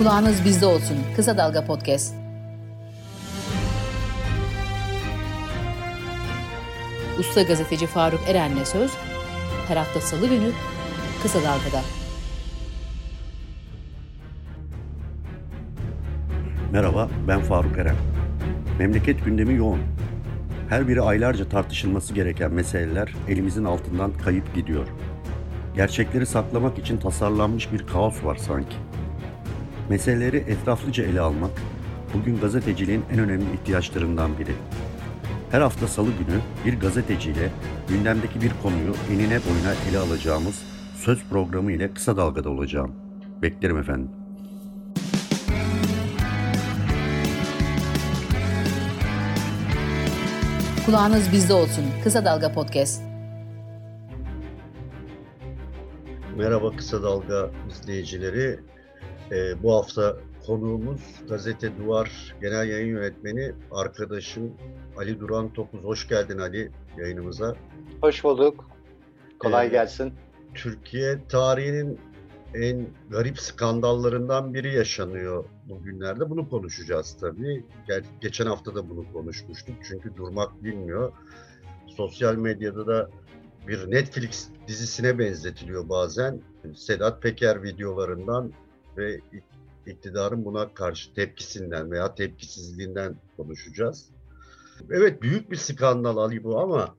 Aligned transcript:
Kulağınız 0.00 0.44
bizde 0.44 0.66
olsun. 0.66 0.96
Kısa 1.16 1.38
Dalga 1.38 1.64
Podcast. 1.64 2.14
Usta 7.18 7.42
gazeteci 7.42 7.86
Faruk 7.86 8.20
Eren'le 8.28 8.64
söz 8.64 8.92
her 9.68 9.76
hafta 9.76 10.00
salı 10.00 10.26
günü 10.26 10.50
Kısa 11.22 11.38
Dalga'da. 11.38 11.80
Merhaba, 16.72 17.08
ben 17.28 17.40
Faruk 17.40 17.78
Eren. 17.78 17.96
Memleket 18.78 19.24
gündemi 19.24 19.54
yoğun. 19.54 19.80
Her 20.68 20.88
biri 20.88 21.02
aylarca 21.02 21.48
tartışılması 21.48 22.14
gereken 22.14 22.52
meseleler 22.52 23.14
elimizin 23.28 23.64
altından 23.64 24.12
kayıp 24.12 24.54
gidiyor. 24.54 24.86
Gerçekleri 25.76 26.26
saklamak 26.26 26.78
için 26.78 26.96
tasarlanmış 26.96 27.72
bir 27.72 27.86
kaos 27.86 28.24
var 28.24 28.36
sanki. 28.36 28.76
Meseleleri 29.90 30.36
etraflıca 30.36 31.04
ele 31.04 31.20
almak, 31.20 31.50
bugün 32.14 32.40
gazeteciliğin 32.40 33.04
en 33.12 33.18
önemli 33.18 33.54
ihtiyaçlarından 33.54 34.38
biri. 34.38 34.52
Her 35.50 35.60
hafta 35.60 35.88
salı 35.88 36.08
günü 36.10 36.40
bir 36.66 36.80
gazeteciyle 36.80 37.50
gündemdeki 37.88 38.40
bir 38.40 38.52
konuyu 38.62 38.94
enine 39.12 39.40
boyuna 39.44 39.74
ele 39.90 39.98
alacağımız 39.98 40.62
söz 40.96 41.24
programı 41.24 41.72
ile 41.72 41.94
kısa 41.94 42.16
dalgada 42.16 42.50
olacağım. 42.50 42.94
Beklerim 43.42 43.78
efendim. 43.78 44.10
Kulağınız 50.86 51.32
bizde 51.32 51.54
olsun. 51.54 51.84
Kısa 52.04 52.24
Dalga 52.24 52.52
Podcast. 52.52 53.02
Merhaba 56.36 56.76
Kısa 56.76 57.02
Dalga 57.02 57.50
izleyicileri. 57.70 58.60
Ee, 59.32 59.62
bu 59.62 59.74
hafta 59.74 60.16
konuğumuz 60.46 61.00
Gazete 61.28 61.78
Duvar 61.78 62.36
Genel 62.40 62.68
Yayın 62.68 62.88
Yönetmeni 62.88 63.52
arkadaşım 63.70 64.52
Ali 64.96 65.20
Duran 65.20 65.52
Topuz. 65.52 65.84
Hoş 65.84 66.08
geldin 66.08 66.38
Ali 66.38 66.70
yayınımıza. 66.98 67.54
Hoş 68.02 68.24
bulduk. 68.24 68.70
Kolay 69.38 69.66
ee, 69.66 69.70
gelsin. 69.70 70.12
Türkiye 70.54 71.18
tarihinin 71.28 71.98
en 72.54 72.86
garip 73.10 73.40
skandallarından 73.40 74.54
biri 74.54 74.74
yaşanıyor 74.74 75.44
bugünlerde. 75.68 76.30
Bunu 76.30 76.48
konuşacağız 76.48 77.16
tabii. 77.20 77.64
Geçen 78.20 78.46
hafta 78.46 78.74
da 78.74 78.90
bunu 78.90 79.12
konuşmuştuk. 79.12 79.74
Çünkü 79.88 80.16
durmak 80.16 80.64
bilmiyor. 80.64 81.12
Sosyal 81.86 82.34
medyada 82.34 82.86
da 82.86 83.10
bir 83.68 83.90
Netflix 83.90 84.48
dizisine 84.68 85.18
benzetiliyor 85.18 85.88
bazen. 85.88 86.40
Sedat 86.76 87.22
Peker 87.22 87.62
videolarından 87.62 88.52
ve 88.96 89.20
iktidarın 89.86 90.44
buna 90.44 90.74
karşı 90.74 91.14
tepkisinden 91.14 91.90
veya 91.90 92.14
tepkisizliğinden 92.14 93.16
konuşacağız. 93.36 94.10
Evet 94.90 95.22
büyük 95.22 95.50
bir 95.50 95.56
skandal 95.56 96.16
Ali 96.16 96.44
bu 96.44 96.60
ama 96.60 96.96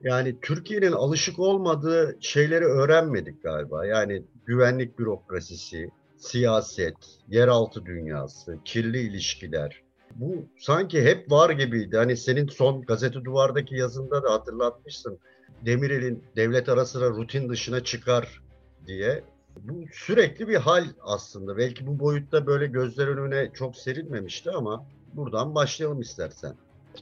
yani 0.00 0.36
Türkiye'nin 0.42 0.92
alışık 0.92 1.38
olmadığı 1.38 2.16
şeyleri 2.20 2.64
öğrenmedik 2.64 3.42
galiba. 3.42 3.86
Yani 3.86 4.22
güvenlik 4.46 4.98
bürokrasisi, 4.98 5.90
siyaset, 6.16 6.96
yeraltı 7.28 7.86
dünyası, 7.86 8.58
kirli 8.64 9.00
ilişkiler. 9.00 9.82
Bu 10.14 10.46
sanki 10.58 11.02
hep 11.02 11.30
var 11.30 11.50
gibiydi. 11.50 11.96
Hani 11.96 12.16
senin 12.16 12.48
son 12.48 12.82
gazete 12.82 13.24
duvardaki 13.24 13.74
yazında 13.74 14.22
da 14.22 14.32
hatırlatmışsın. 14.32 15.18
Demirel'in 15.66 16.24
devlet 16.36 16.68
ara 16.68 16.84
sıra 16.84 17.10
rutin 17.10 17.48
dışına 17.48 17.84
çıkar 17.84 18.42
diye. 18.86 19.24
Bu 19.62 19.72
sürekli 19.92 20.48
bir 20.48 20.56
hal 20.56 20.84
aslında. 21.02 21.56
Belki 21.56 21.86
bu 21.86 21.98
boyutta 21.98 22.46
böyle 22.46 22.66
gözler 22.66 23.06
önüne 23.06 23.52
çok 23.52 23.76
serilmemişti 23.76 24.50
ama 24.50 24.86
buradan 25.14 25.54
başlayalım 25.54 26.00
istersen. 26.00 26.54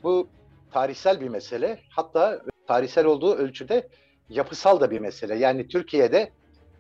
Bu 0.02 0.28
tarihsel 0.70 1.20
bir 1.20 1.28
mesele. 1.28 1.78
Hatta 1.88 2.42
tarihsel 2.66 3.06
olduğu 3.06 3.34
ölçüde 3.34 3.88
yapısal 4.28 4.80
da 4.80 4.90
bir 4.90 5.00
mesele. 5.00 5.34
Yani 5.34 5.68
Türkiye'de 5.68 6.30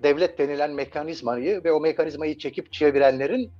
devlet 0.02 0.38
denilen 0.38 0.70
mekanizmayı 0.70 1.64
ve 1.64 1.72
o 1.72 1.80
mekanizmayı 1.80 2.38
çekip 2.38 2.72
çevirenlerin 2.72 3.50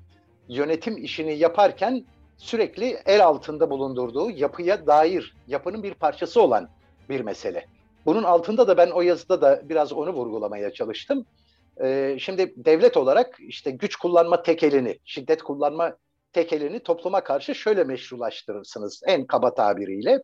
yönetim 0.48 0.96
işini 0.96 1.38
yaparken 1.38 2.04
sürekli 2.38 2.98
el 3.06 3.24
altında 3.24 3.70
bulundurduğu 3.70 4.30
yapıya 4.30 4.86
dair, 4.86 5.36
yapının 5.48 5.82
bir 5.82 5.94
parçası 5.94 6.42
olan 6.42 6.68
bir 7.08 7.20
mesele. 7.20 7.66
Bunun 8.06 8.22
altında 8.22 8.68
da 8.68 8.76
ben 8.76 8.90
o 8.90 9.02
yazıda 9.02 9.40
da 9.40 9.62
biraz 9.68 9.92
onu 9.92 10.10
vurgulamaya 10.10 10.72
çalıştım. 10.72 11.26
Ee, 11.80 12.16
şimdi 12.20 12.54
devlet 12.56 12.96
olarak 12.96 13.36
işte 13.40 13.70
güç 13.70 13.96
kullanma 13.96 14.42
tekelini, 14.42 14.98
şiddet 15.04 15.42
kullanma 15.42 15.96
tekelini 16.32 16.80
topluma 16.80 17.24
karşı 17.24 17.54
şöyle 17.54 17.84
meşrulaştırırsınız 17.84 19.02
en 19.06 19.26
kaba 19.26 19.54
tabiriyle. 19.54 20.22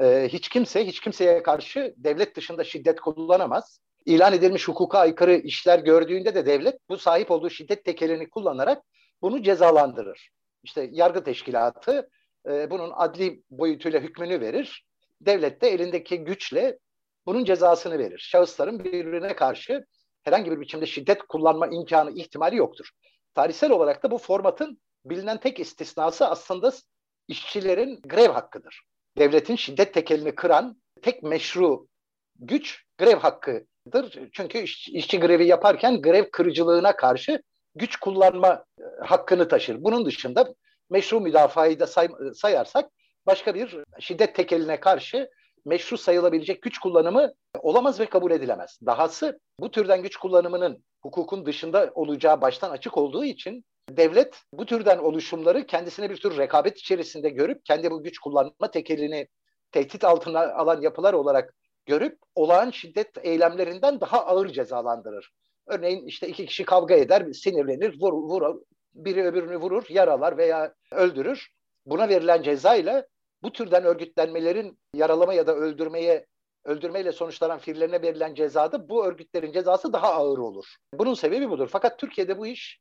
Ee, 0.00 0.28
hiç 0.32 0.48
kimse 0.48 0.86
hiç 0.86 1.00
kimseye 1.00 1.42
karşı 1.42 1.94
devlet 1.96 2.36
dışında 2.36 2.64
şiddet 2.64 3.00
kullanamaz 3.00 3.80
ilan 4.06 4.32
edilmiş 4.32 4.68
hukuka 4.68 4.98
aykırı 4.98 5.34
işler 5.34 5.78
gördüğünde 5.78 6.34
de 6.34 6.46
devlet 6.46 6.78
bu 6.88 6.98
sahip 6.98 7.30
olduğu 7.30 7.50
şiddet 7.50 7.84
tekelini 7.84 8.30
kullanarak 8.30 8.82
bunu 9.22 9.42
cezalandırır. 9.42 10.30
İşte 10.62 10.88
yargı 10.92 11.24
teşkilatı 11.24 12.08
e, 12.48 12.70
bunun 12.70 12.92
adli 12.94 13.42
boyutuyla 13.50 14.00
hükmünü 14.00 14.40
verir. 14.40 14.86
Devlet 15.20 15.62
de 15.62 15.68
elindeki 15.68 16.18
güçle 16.18 16.78
bunun 17.26 17.44
cezasını 17.44 17.98
verir. 17.98 18.18
Şahısların 18.18 18.84
birbirine 18.84 19.36
karşı 19.36 19.84
herhangi 20.22 20.50
bir 20.50 20.60
biçimde 20.60 20.86
şiddet 20.86 21.22
kullanma 21.22 21.66
imkanı, 21.66 22.10
ihtimali 22.10 22.56
yoktur. 22.56 22.90
Tarihsel 23.34 23.70
olarak 23.70 24.02
da 24.02 24.10
bu 24.10 24.18
formatın 24.18 24.80
bilinen 25.04 25.40
tek 25.40 25.60
istisnası 25.60 26.26
aslında 26.26 26.72
işçilerin 27.28 28.00
grev 28.02 28.30
hakkıdır. 28.30 28.82
Devletin 29.18 29.56
şiddet 29.56 29.94
tekelini 29.94 30.34
kıran 30.34 30.82
tek 31.02 31.22
meşru 31.22 31.86
güç 32.38 32.84
grev 32.98 33.16
hakkı 33.16 33.66
çünkü 34.32 34.58
iş, 34.58 34.88
işçi 34.88 35.20
grevi 35.20 35.46
yaparken 35.46 36.02
grev 36.02 36.30
kırıcılığına 36.32 36.96
karşı 36.96 37.42
güç 37.74 37.96
kullanma 37.96 38.64
e, 38.78 38.82
hakkını 39.04 39.48
taşır. 39.48 39.84
Bunun 39.84 40.06
dışında 40.06 40.54
meşru 40.90 41.20
müdafayı 41.20 41.80
da 41.80 41.86
say, 41.86 42.08
sayarsak 42.34 42.90
başka 43.26 43.54
bir 43.54 43.76
şiddet 44.00 44.34
tekeline 44.34 44.80
karşı 44.80 45.28
meşru 45.64 45.98
sayılabilecek 45.98 46.62
güç 46.62 46.78
kullanımı 46.78 47.32
olamaz 47.58 48.00
ve 48.00 48.06
kabul 48.06 48.30
edilemez. 48.30 48.78
Dahası 48.86 49.40
bu 49.58 49.70
türden 49.70 50.02
güç 50.02 50.16
kullanımının 50.16 50.84
hukukun 51.02 51.46
dışında 51.46 51.90
olacağı 51.94 52.40
baştan 52.40 52.70
açık 52.70 52.98
olduğu 52.98 53.24
için 53.24 53.64
devlet 53.90 54.42
bu 54.52 54.66
türden 54.66 54.98
oluşumları 54.98 55.66
kendisine 55.66 56.10
bir 56.10 56.16
tür 56.16 56.38
rekabet 56.38 56.78
içerisinde 56.78 57.30
görüp 57.30 57.64
kendi 57.64 57.90
bu 57.90 58.02
güç 58.02 58.18
kullanma 58.18 58.70
tekelini 58.72 59.28
tehdit 59.72 60.04
altına 60.04 60.52
alan 60.52 60.80
yapılar 60.80 61.12
olarak 61.12 61.54
görüp 61.86 62.18
olağan 62.34 62.70
şiddet 62.70 63.08
eylemlerinden 63.22 64.00
daha 64.00 64.26
ağır 64.26 64.48
cezalandırır. 64.48 65.32
Örneğin 65.66 66.06
işte 66.06 66.28
iki 66.28 66.46
kişi 66.46 66.64
kavga 66.64 66.94
eder, 66.94 67.32
sinirlenir, 67.32 68.00
vur, 68.00 68.12
vur, 68.12 68.60
biri 68.94 69.24
öbürünü 69.24 69.56
vurur, 69.56 69.84
yaralar 69.88 70.38
veya 70.38 70.74
öldürür. 70.92 71.48
Buna 71.86 72.08
verilen 72.08 72.42
ceza 72.42 72.74
ile 72.74 73.06
bu 73.42 73.52
türden 73.52 73.84
örgütlenmelerin 73.84 74.78
yaralama 74.94 75.34
ya 75.34 75.46
da 75.46 75.54
öldürmeye 75.54 76.26
öldürmeyle 76.64 77.12
sonuçlanan 77.12 77.58
fiillerine 77.58 78.02
verilen 78.02 78.34
cezada 78.34 78.88
bu 78.88 79.06
örgütlerin 79.06 79.52
cezası 79.52 79.92
daha 79.92 80.14
ağır 80.14 80.38
olur. 80.38 80.76
Bunun 80.94 81.14
sebebi 81.14 81.50
budur. 81.50 81.68
Fakat 81.72 81.98
Türkiye'de 81.98 82.38
bu 82.38 82.46
iş 82.46 82.80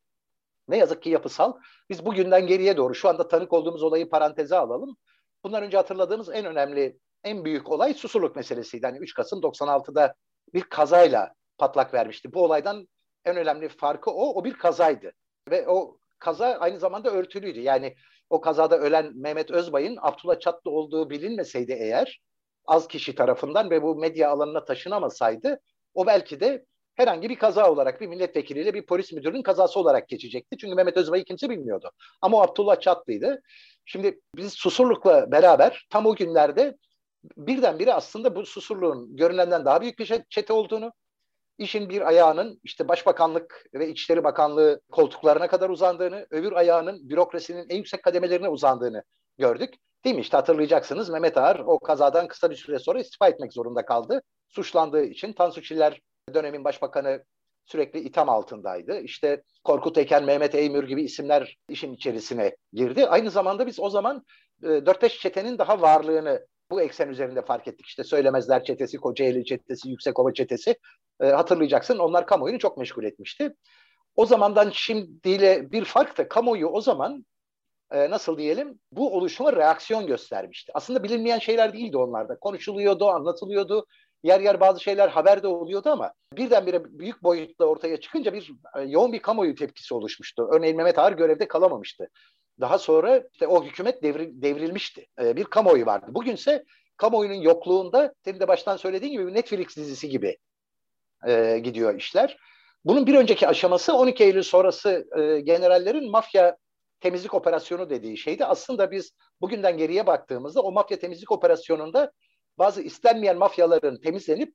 ne 0.68 0.78
yazık 0.78 1.04
ki 1.04 1.10
yapısal. 1.10 1.54
Biz 1.90 2.06
bugünden 2.06 2.48
geriye 2.48 2.78
doğru 2.78 2.96
şu 2.96 3.10
anda 3.10 3.28
tanık 3.28 3.54
olduğumuz 3.54 3.84
olayı 3.84 4.10
paranteze 4.10 4.58
alalım. 4.58 4.98
Bundan 5.44 5.64
önce 5.64 5.78
hatırladığımız 5.78 6.30
en 6.30 6.46
önemli 6.46 6.98
en 7.24 7.46
büyük 7.46 7.72
olay 7.72 7.94
Susurluk 7.94 8.36
meselesiydi. 8.36 8.86
Hani 8.86 8.98
3 8.98 9.14
Kasım 9.14 9.40
96'da 9.40 10.16
bir 10.54 10.62
kazayla 10.62 11.34
patlak 11.58 11.94
vermişti. 11.94 12.34
Bu 12.34 12.44
olaydan 12.44 12.88
en 13.26 13.38
önemli 13.38 13.70
farkı 13.70 14.12
o, 14.12 14.40
o 14.40 14.44
bir 14.44 14.54
kazaydı. 14.54 15.12
Ve 15.50 15.68
o 15.68 15.98
kaza 16.20 16.46
aynı 16.46 16.80
zamanda 16.80 17.12
örtülüydü. 17.12 17.60
Yani 17.60 17.96
o 18.32 18.42
kazada 18.42 18.80
ölen 18.80 19.12
Mehmet 19.16 19.52
Özbay'ın 19.52 19.98
Abdullah 20.02 20.40
Çatlı 20.40 20.72
olduğu 20.72 21.10
bilinmeseydi 21.10 21.72
eğer 21.72 22.22
az 22.66 22.88
kişi 22.88 23.16
tarafından 23.16 23.70
ve 23.70 23.84
bu 23.84 23.96
medya 23.96 24.30
alanına 24.30 24.66
taşınamasaydı 24.66 25.60
o 25.94 26.08
belki 26.08 26.40
de 26.40 26.66
herhangi 26.96 27.30
bir 27.30 27.36
kaza 27.36 27.72
olarak 27.72 28.02
bir 28.02 28.08
milletvekiliyle 28.08 28.74
bir 28.74 28.86
polis 28.86 29.12
müdürünün 29.12 29.42
kazası 29.42 29.80
olarak 29.80 30.08
geçecekti. 30.10 30.58
Çünkü 30.58 30.76
Mehmet 30.76 30.98
Özbay'ı 30.98 31.24
kimse 31.24 31.50
bilmiyordu. 31.50 31.92
Ama 32.22 32.38
o 32.38 32.42
Abdullah 32.42 32.80
Çatlı'ydı. 32.80 33.42
Şimdi 33.86 34.22
biz 34.36 34.54
Susurluk'la 34.54 35.32
beraber 35.32 35.88
tam 35.90 36.06
o 36.06 36.16
günlerde 36.16 36.78
birdenbire 37.38 37.94
aslında 37.94 38.36
bu 38.36 38.46
susurluğun 38.46 39.16
görünenden 39.16 39.66
daha 39.66 39.82
büyük 39.82 40.00
bir 40.00 40.24
çete 40.30 40.54
olduğunu, 40.54 40.94
işin 41.58 41.90
bir 41.90 42.08
ayağının 42.08 42.60
işte 42.64 42.88
Başbakanlık 42.88 43.66
ve 43.74 43.90
İçişleri 43.90 44.24
Bakanlığı 44.24 44.82
koltuklarına 44.92 45.48
kadar 45.48 45.70
uzandığını, 45.70 46.28
öbür 46.32 46.52
ayağının 46.52 47.10
bürokrasinin 47.10 47.66
en 47.70 47.78
yüksek 47.78 48.04
kademelerine 48.04 48.50
uzandığını 48.50 49.04
gördük. 49.38 49.74
Değil 50.06 50.16
mi? 50.16 50.22
İşte 50.22 50.38
hatırlayacaksınız 50.38 51.10
Mehmet 51.10 51.38
Ağar 51.38 51.60
o 51.60 51.80
kazadan 51.80 52.28
kısa 52.28 52.50
bir 52.50 52.56
süre 52.56 52.80
sonra 52.80 53.00
istifa 53.00 53.28
etmek 53.28 53.54
zorunda 53.54 53.86
kaldı. 53.86 54.22
Suçlandığı 54.50 55.04
için 55.04 55.34
Tansu 55.34 55.62
Çiller 55.62 56.00
dönemin 56.34 56.64
başbakanı 56.64 57.24
sürekli 57.66 58.00
itham 58.00 58.30
altındaydı. 58.30 59.00
İşte 59.00 59.44
Korkut 59.64 59.98
Eken, 59.98 60.24
Mehmet 60.24 60.56
Eymür 60.56 60.88
gibi 60.88 61.04
isimler 61.04 61.58
işin 61.70 61.94
içerisine 61.94 62.56
girdi. 62.74 63.08
Aynı 63.08 63.32
zamanda 63.32 63.68
biz 63.68 63.80
o 63.80 63.90
zaman 63.90 64.24
e, 64.64 64.68
4-5 64.68 65.20
çetenin 65.20 65.58
daha 65.58 65.82
varlığını 65.82 66.48
bu 66.72 66.82
eksen 66.82 67.10
üzerinde 67.10 67.42
fark 67.42 67.68
ettik. 67.68 67.86
İşte 67.86 68.04
Söylemezler 68.04 68.64
Çetesi, 68.64 68.98
Kocaeli 68.98 69.46
Çetesi, 69.46 69.90
Yüksekova 69.90 70.34
Çetesi 70.34 70.76
e, 71.22 71.28
hatırlayacaksın. 71.28 71.98
Onlar 71.98 72.26
kamuoyunu 72.26 72.60
çok 72.60 72.78
meşgul 72.78 73.04
etmişti. 73.04 73.56
O 74.16 74.26
zamandan 74.26 74.70
şimdiyle 74.70 75.72
bir 75.72 75.86
fark 75.86 76.18
da 76.18 76.28
kamuoyu 76.28 76.68
o 76.68 76.82
zaman 76.82 77.26
e, 77.92 78.10
nasıl 78.10 78.38
diyelim 78.38 78.80
bu 78.92 79.18
oluşuma 79.18 79.54
reaksiyon 79.54 80.08
göstermişti. 80.08 80.72
Aslında 80.76 81.04
bilinmeyen 81.04 81.40
şeyler 81.40 81.74
değildi 81.74 81.98
onlarda. 81.98 82.40
Konuşuluyordu, 82.40 83.08
anlatılıyordu. 83.08 83.86
Yer 84.24 84.40
yer 84.40 84.60
bazı 84.60 84.80
şeyler 84.80 85.10
haberde 85.10 85.48
oluyordu 85.48 85.90
ama 85.90 86.14
birdenbire 86.34 86.84
büyük 87.00 87.24
boyutla 87.24 87.66
ortaya 87.66 88.00
çıkınca 88.00 88.34
bir 88.34 88.52
e, 88.76 88.82
yoğun 88.82 89.14
bir 89.14 89.20
kamuoyu 89.20 89.56
tepkisi 89.56 89.94
oluşmuştu. 89.94 90.50
Örneğin 90.52 90.78
Mehmet 90.78 91.00
Ağar 91.00 91.12
görevde 91.12 91.48
kalamamıştı. 91.48 92.10
Daha 92.60 92.80
sonra 92.80 93.24
işte 93.34 93.48
o 93.48 93.64
hükümet 93.64 94.04
devri, 94.04 94.42
devrilmişti. 94.42 95.08
E, 95.22 95.36
bir 95.36 95.44
kamuoyu 95.44 95.86
vardı. 95.86 96.06
Bugünse 96.10 96.66
kamuoyunun 96.98 97.42
yokluğunda 97.42 98.14
senin 98.26 98.40
de 98.40 98.48
baştan 98.48 98.78
söylediğin 98.78 99.12
gibi 99.12 99.34
Netflix 99.34 99.78
dizisi 99.78 100.10
gibi 100.10 100.38
e, 101.28 101.60
gidiyor 101.60 101.96
işler. 101.96 102.38
Bunun 102.86 103.08
bir 103.08 103.16
önceki 103.16 103.48
aşaması 103.48 103.94
12 103.94 104.24
Eylül 104.24 104.44
sonrası 104.44 105.08
e, 105.18 105.40
generallerin 105.40 106.12
mafya 106.12 106.58
temizlik 107.00 107.34
operasyonu 107.34 107.90
dediği 107.90 108.18
şeydi. 108.18 108.46
Aslında 108.46 108.92
biz 108.92 109.12
bugünden 109.42 109.78
geriye 109.78 110.08
baktığımızda 110.08 110.62
o 110.62 110.72
mafya 110.72 111.00
temizlik 111.00 111.32
operasyonunda 111.32 112.12
bazı 112.58 112.82
istenmeyen 112.82 113.38
mafyaların 113.38 114.02
temizlenip 114.02 114.54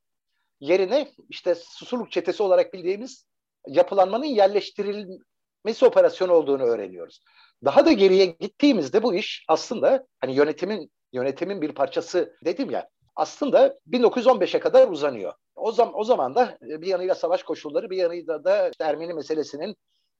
yerine 0.60 1.08
işte 1.28 1.54
susurluk 1.54 2.12
çetesi 2.12 2.42
olarak 2.42 2.72
bildiğimiz 2.72 3.26
yapılanmanın 3.66 4.25
yerleştirilmesi 4.25 5.87
operasyonu 5.87 6.32
olduğunu 6.32 6.62
öğreniyoruz. 6.62 7.20
Daha 7.66 7.86
da 7.86 7.92
geriye 7.92 8.26
gittiğimizde 8.26 9.02
bu 9.02 9.14
iş 9.14 9.44
aslında 9.48 10.06
hani 10.20 10.34
yönetimin 10.34 10.90
yönetimin 11.12 11.62
bir 11.62 11.72
parçası 11.72 12.36
dedim 12.44 12.70
ya 12.70 12.88
aslında 13.16 13.78
1915'e 13.90 14.60
kadar 14.60 14.88
uzanıyor. 14.88 15.32
O 15.56 15.72
zaman 15.72 15.98
o 15.98 16.04
zaman 16.04 16.34
da 16.34 16.58
bir 16.62 16.86
yanıyla 16.86 17.14
savaş 17.14 17.42
koşulları 17.42 17.90
bir 17.90 17.96
yanıyla 17.96 18.44
da 18.44 18.70
Ermeni 18.80 19.14
meselesinin 19.14 19.76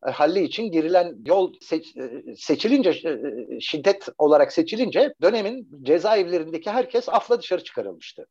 e, 0.07 0.11
halli 0.11 0.43
için 0.43 0.71
girilen 0.71 1.15
yol 1.27 1.53
seç, 1.61 1.97
e, 1.97 2.23
seçilince 2.37 2.91
e, 2.91 3.61
şiddet 3.61 4.09
olarak 4.19 4.53
seçilince 4.53 5.15
dönemin 5.23 5.69
cezaevlerindeki 5.83 6.71
herkes 6.71 7.09
afla 7.09 7.41
dışarı 7.41 7.65
çıkarılmıştı. 7.65 8.27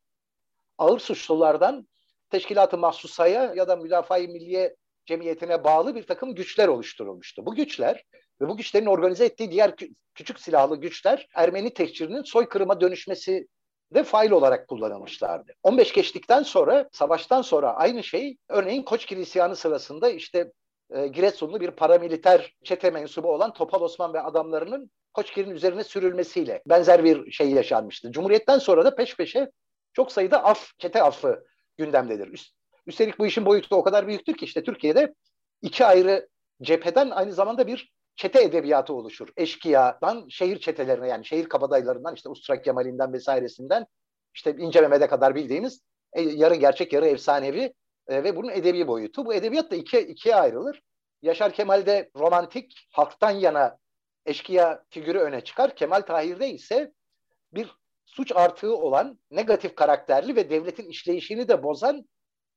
Ağır 0.77 0.99
suçlulardan 0.99 1.87
teşkilatı 2.29 2.77
mahsusaya 2.77 3.53
ya 3.55 3.67
da 3.67 3.75
mülafai 3.75 4.27
milliye 4.27 4.75
cemiyetine 5.05 5.63
bağlı 5.63 5.95
bir 5.95 6.03
takım 6.03 6.35
güçler 6.35 6.67
oluşturulmuştu. 6.67 7.45
Bu 7.45 7.55
güçler 7.55 8.03
ve 8.41 8.47
bu 8.47 8.57
güçlerin 8.57 8.85
organize 8.85 9.25
ettiği 9.25 9.51
diğer 9.51 9.75
küçük 10.15 10.39
silahlı 10.39 10.75
güçler 10.77 11.27
Ermeni 11.35 11.73
tehcirinin 11.73 12.23
soykırıma 12.23 12.81
dönüşmesi 12.81 13.47
de 13.93 14.03
fail 14.03 14.31
olarak 14.31 14.67
kullanılmışlardı. 14.67 15.53
15 15.63 15.93
geçtikten 15.93 16.43
sonra, 16.43 16.89
savaştan 16.91 17.41
sonra 17.41 17.73
aynı 17.73 18.03
şey 18.03 18.37
örneğin 18.49 18.83
Koçgil 18.83 19.17
isyanı 19.17 19.55
sırasında 19.55 20.09
işte 20.09 20.51
e, 20.89 21.07
Giresunlu 21.07 21.61
bir 21.61 21.71
paramiliter 21.71 22.53
çete 22.63 22.91
mensubu 22.91 23.33
olan 23.33 23.53
Topal 23.53 23.81
Osman 23.81 24.13
ve 24.13 24.21
adamlarının 24.21 24.91
Koçgil'in 25.13 25.51
üzerine 25.51 25.83
sürülmesiyle 25.83 26.61
benzer 26.65 27.03
bir 27.03 27.31
şey 27.31 27.51
yaşanmıştı. 27.51 28.11
Cumhuriyetten 28.11 28.59
sonra 28.59 28.85
da 28.85 28.95
peş 28.95 29.15
peşe 29.15 29.51
çok 29.93 30.11
sayıda 30.11 30.43
af, 30.43 30.71
çete 30.77 31.03
affı 31.03 31.45
gündemdedir. 31.77 32.27
Üst, 32.27 32.53
üstelik 32.87 33.19
bu 33.19 33.25
işin 33.25 33.45
boyutu 33.45 33.75
o 33.75 33.83
kadar 33.83 34.07
büyüktür 34.07 34.37
ki 34.37 34.45
işte 34.45 34.63
Türkiye'de 34.63 35.13
iki 35.61 35.85
ayrı 35.85 36.27
cepheden 36.61 37.09
aynı 37.09 37.33
zamanda 37.33 37.67
bir 37.67 37.91
çete 38.15 38.43
edebiyatı 38.43 38.93
oluşur. 38.93 39.27
Eşkıya'dan 39.37 40.27
şehir 40.29 40.59
çetelerine 40.59 41.07
yani 41.07 41.25
şehir 41.25 41.49
kabadaylarından 41.49 42.15
işte 42.15 42.29
Ustra 42.29 42.61
Kemal'inden 42.61 43.13
vesairesinden 43.13 43.85
işte 44.33 44.55
İnce 44.57 44.81
Mehmet'e 44.81 45.07
kadar 45.07 45.35
bildiğimiz 45.35 45.81
e, 46.13 46.21
yarı 46.21 46.55
gerçek 46.55 46.93
yarı 46.93 47.07
efsanevi 47.07 47.73
e, 48.07 48.23
ve 48.23 48.35
bunun 48.35 48.49
edebi 48.49 48.87
boyutu. 48.87 49.25
Bu 49.25 49.33
edebiyat 49.33 49.71
da 49.71 49.75
ikiye, 49.75 50.03
ikiye 50.03 50.35
ayrılır. 50.35 50.81
Yaşar 51.21 51.53
Kemal'de 51.53 52.09
romantik, 52.15 52.87
halktan 52.91 53.31
yana 53.31 53.77
eşkıya 54.25 54.83
figürü 54.89 55.19
öne 55.19 55.41
çıkar. 55.41 55.75
Kemal 55.75 56.01
Tahir'de 56.01 56.49
ise 56.49 56.93
bir 57.53 57.75
suç 58.05 58.31
artığı 58.35 58.77
olan 58.77 59.19
negatif 59.31 59.75
karakterli 59.75 60.35
ve 60.35 60.49
devletin 60.49 60.89
işleyişini 60.89 61.47
de 61.47 61.63
bozan 61.63 62.05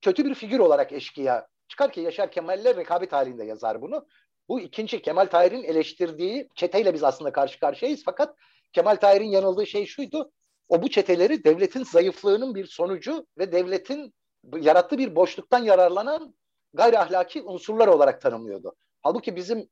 kötü 0.00 0.24
bir 0.24 0.34
figür 0.34 0.58
olarak 0.58 0.92
eşkıya 0.92 1.46
çıkar 1.68 1.92
ki 1.92 2.00
Yaşar 2.00 2.30
Kemal'le 2.30 2.76
rekabet 2.76 3.12
halinde 3.12 3.44
yazar 3.44 3.82
bunu. 3.82 4.06
Bu 4.48 4.60
ikinci 4.60 5.02
Kemal 5.02 5.26
Tahir'in 5.26 5.62
eleştirdiği 5.62 6.48
çeteyle 6.54 6.94
biz 6.94 7.04
aslında 7.04 7.32
karşı 7.32 7.60
karşıyayız 7.60 8.02
fakat 8.04 8.36
Kemal 8.72 8.96
Tahir'in 8.96 9.30
yanıldığı 9.30 9.66
şey 9.66 9.86
şuydu. 9.86 10.32
O 10.68 10.82
bu 10.82 10.90
çeteleri 10.90 11.44
devletin 11.44 11.84
zayıflığının 11.84 12.54
bir 12.54 12.66
sonucu 12.66 13.26
ve 13.38 13.52
devletin 13.52 14.14
yarattığı 14.60 14.98
bir 14.98 15.16
boşluktan 15.16 15.62
yararlanan 15.64 16.34
gayri 16.74 16.98
ahlaki 16.98 17.42
unsurlar 17.42 17.88
olarak 17.88 18.20
tanımlıyordu. 18.20 18.74
Halbuki 19.02 19.36
bizim 19.36 19.68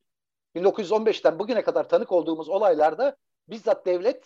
1915'ten 0.56 1.38
bugüne 1.38 1.62
kadar 1.62 1.88
tanık 1.88 2.12
olduğumuz 2.12 2.48
olaylarda 2.48 3.16
bizzat 3.48 3.86
devlet 3.86 4.24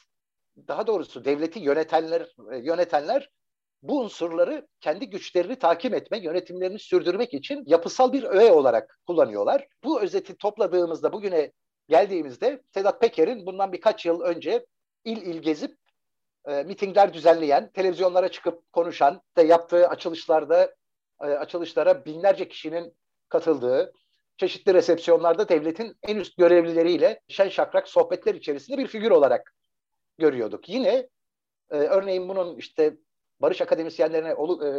daha 0.69 0.87
doğrusu 0.87 1.25
devleti 1.25 1.59
yönetenler 1.59 2.35
yönetenler 2.63 3.31
bu 3.83 4.01
unsurları 4.01 4.69
kendi 4.81 5.11
güçlerini 5.11 5.57
takip 5.57 5.95
etmek, 5.95 6.25
yönetimlerini 6.25 6.79
sürdürmek 6.79 7.35
için 7.35 7.65
yapısal 7.67 8.13
bir 8.13 8.23
öğe 8.23 8.53
olarak 8.53 9.01
kullanıyorlar. 9.07 9.67
Bu 9.85 10.01
özeti 10.01 10.37
topladığımızda 10.37 11.13
bugüne 11.13 11.53
geldiğimizde 11.89 12.63
Sedat 12.75 13.01
Peker'in 13.01 13.47
bundan 13.47 13.73
birkaç 13.73 14.07
yıl 14.07 14.21
önce 14.21 14.67
il 15.05 15.23
il 15.23 15.43
gezip 15.43 15.77
e, 16.49 16.63
mitingler 16.63 17.15
düzenleyen, 17.15 17.71
televizyonlara 17.73 18.29
çıkıp 18.29 18.73
konuşan, 18.73 19.23
de 19.37 19.43
yaptığı 19.43 19.89
açılışlarda 19.89 20.75
e, 21.23 21.25
açılışlara 21.25 22.05
binlerce 22.05 22.49
kişinin 22.49 22.95
katıldığı, 23.29 23.93
çeşitli 24.37 24.75
resepsiyonlarda 24.75 25.49
devletin 25.49 25.97
en 26.03 26.17
üst 26.17 26.37
görevlileriyle 26.37 27.21
şen 27.29 27.49
şakrak 27.49 27.89
sohbetler 27.89 28.35
içerisinde 28.35 28.79
bir 28.79 28.87
figür 28.87 29.11
olarak 29.11 29.55
görüyorduk. 30.19 30.69
Yine 30.69 31.09
e, 31.71 31.77
örneğin 31.77 32.29
bunun 32.29 32.57
işte 32.57 32.97
barış 33.41 33.61
akademisyenlerine 33.61 34.35
olu, 34.35 34.67
e, 34.67 34.73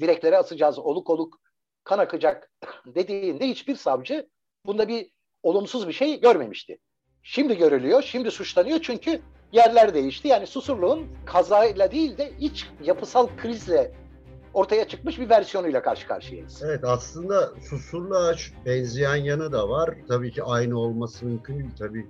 direklere 0.00 0.36
asacağız, 0.36 0.78
oluk 0.78 1.10
oluk 1.10 1.40
kan 1.84 1.98
akacak 1.98 2.50
dediğinde 2.86 3.48
hiçbir 3.48 3.74
savcı 3.74 4.28
bunda 4.66 4.88
bir 4.88 5.10
olumsuz 5.42 5.88
bir 5.88 5.92
şey 5.92 6.20
görmemişti. 6.20 6.78
Şimdi 7.22 7.56
görülüyor, 7.56 8.02
şimdi 8.02 8.30
suçlanıyor 8.30 8.80
çünkü 8.82 9.20
yerler 9.52 9.94
değişti. 9.94 10.28
Yani 10.28 10.46
Susurluğun 10.46 11.06
kazayla 11.26 11.90
değil 11.90 12.18
de 12.18 12.32
iç 12.40 12.66
yapısal 12.84 13.28
krizle 13.36 13.92
ortaya 14.54 14.88
çıkmış 14.88 15.20
bir 15.20 15.30
versiyonuyla 15.30 15.82
karşı 15.82 16.06
karşıyayız. 16.06 16.62
Evet 16.66 16.84
aslında 16.84 17.52
Susurluğa 17.70 18.34
benzeyen 18.66 19.16
yanı 19.16 19.52
da 19.52 19.68
var. 19.68 19.94
Tabii 20.08 20.30
ki 20.30 20.42
aynı 20.42 20.78
olması 20.78 21.26
mümkün 21.26 21.58
değil. 21.58 21.70
Tabii 21.78 22.06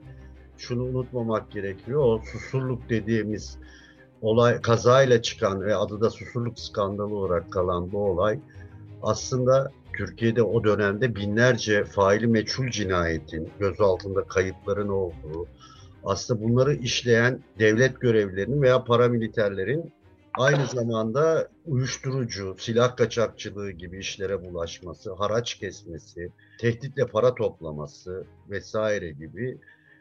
şunu 0.58 0.84
unutmamak 0.84 1.50
gerekiyor. 1.50 2.04
O 2.04 2.22
Susurluk 2.32 2.88
dediğimiz 2.88 3.58
olay 4.22 4.60
kazayla 4.60 5.22
çıkan 5.22 5.60
ve 5.60 5.76
adı 5.76 6.00
da 6.00 6.10
Susurluk 6.10 6.58
skandalı 6.58 7.14
olarak 7.14 7.52
kalan 7.52 7.92
bu 7.92 8.10
olay 8.10 8.40
aslında 9.02 9.70
Türkiye'de 9.96 10.42
o 10.42 10.64
dönemde 10.64 11.16
binlerce 11.16 11.84
faili 11.84 12.26
meçhul 12.26 12.70
cinayetin, 12.70 13.50
gözaltında 13.58 14.24
kayıpların 14.24 14.88
olduğu, 14.88 15.46
aslında 16.04 16.42
bunları 16.42 16.74
işleyen 16.74 17.40
devlet 17.58 18.00
görevlilerinin 18.00 18.62
veya 18.62 18.84
paramiliterlerin 18.84 19.92
aynı 20.38 20.66
zamanda 20.66 21.48
uyuşturucu, 21.66 22.56
silah 22.58 22.96
kaçakçılığı 22.96 23.70
gibi 23.70 23.98
işlere 23.98 24.44
bulaşması, 24.44 25.14
haraç 25.14 25.54
kesmesi, 25.54 26.32
tehditle 26.60 27.06
para 27.06 27.34
toplaması 27.34 28.24
vesaire 28.50 29.10
gibi 29.10 29.58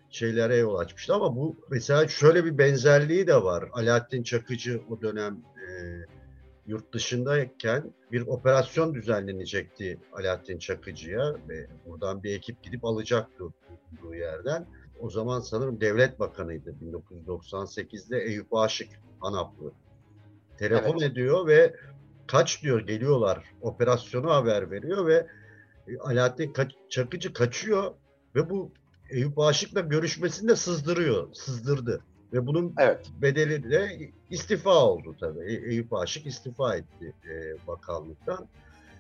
şeylere 0.10 0.56
yol 0.56 0.76
açmıştı. 0.76 1.14
Ama 1.14 1.36
bu 1.36 1.56
mesela 1.70 2.08
şöyle 2.08 2.46
bir 2.46 2.58
benzerliği 2.58 3.28
de 3.28 3.44
var. 3.44 3.70
Alaaddin 3.74 4.24
Çakıcı 4.24 4.82
o 4.90 5.02
dönem 5.02 5.34
e, 5.36 5.68
yurt 6.68 6.94
dışındayken 6.94 7.94
bir 8.12 8.28
operasyon 8.28 8.94
düzenlenecekti 8.94 10.00
Alaaddin 10.14 10.58
Çakıcı'ya 10.58 11.36
ve 11.50 11.68
buradan 11.86 12.24
bir 12.24 12.36
ekip 12.36 12.64
gidip 12.64 12.86
alacaktı 12.86 13.44
bu 14.04 14.16
yerden. 14.16 14.68
O 15.00 15.10
zaman 15.10 15.40
sanırım 15.40 15.82
devlet 15.82 16.20
bakanıydı 16.20 16.76
1998'de 16.84 18.20
Eyüp 18.20 18.54
Aşık 18.54 18.90
Anaplı. 19.22 19.72
Telefon 20.58 21.00
evet. 21.00 21.12
ediyor 21.12 21.48
ve 21.48 21.76
kaç 22.28 22.64
diyor 22.64 22.80
geliyorlar 22.80 23.44
operasyonu 23.62 24.32
haber 24.32 24.72
veriyor 24.72 25.08
ve 25.08 25.28
Alaaddin 26.00 26.54
Çakıcı 26.90 27.34
kaçıyor 27.34 27.92
ve 28.36 28.50
bu 28.50 28.72
Eyüp 29.10 29.40
Aşık'la 29.40 29.82
görüşmesinde 29.82 30.56
sızdırıyor, 30.56 31.34
sızdırdı. 31.34 32.02
Ve 32.34 32.48
bunun 32.48 32.74
evet. 32.80 33.06
bedeli 33.22 33.72
de 33.72 34.12
istifa 34.30 34.86
oldu 34.86 35.16
tabii. 35.20 35.54
Eyüp 35.54 35.94
Aşık 35.94 36.26
istifa 36.26 36.76
etti 36.76 37.14
e, 37.30 37.68
bakanlıktan. 37.68 38.48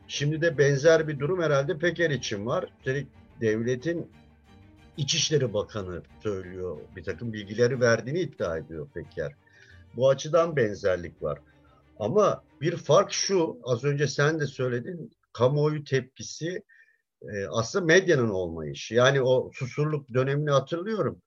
Şimdi 0.07 0.41
de 0.41 0.57
benzer 0.57 1.07
bir 1.07 1.19
durum 1.19 1.41
herhalde 1.41 1.77
Peker 1.77 2.09
için 2.09 2.45
var. 2.45 2.69
Üstelik 2.79 3.07
devletin 3.41 4.11
İçişleri 4.97 5.53
Bakanı 5.53 6.01
söylüyor. 6.23 6.77
Bir 6.95 7.03
takım 7.03 7.33
bilgileri 7.33 7.81
verdiğini 7.81 8.19
iddia 8.19 8.57
ediyor 8.57 8.87
Peker. 8.93 9.33
Bu 9.95 10.09
açıdan 10.09 10.55
benzerlik 10.55 11.23
var. 11.23 11.39
Ama 11.99 12.43
bir 12.61 12.77
fark 12.77 13.11
şu, 13.11 13.57
az 13.63 13.83
önce 13.83 14.07
sen 14.07 14.39
de 14.39 14.45
söyledin, 14.45 15.11
kamuoyu 15.33 15.83
tepkisi 15.83 16.63
e, 17.21 17.47
aslında 17.49 17.85
medyanın 17.85 18.29
olmayışı. 18.29 18.95
Yani 18.95 19.21
o 19.21 19.51
susurluk 19.53 20.13
dönemini 20.13 20.51
hatırlıyorum. 20.51 21.21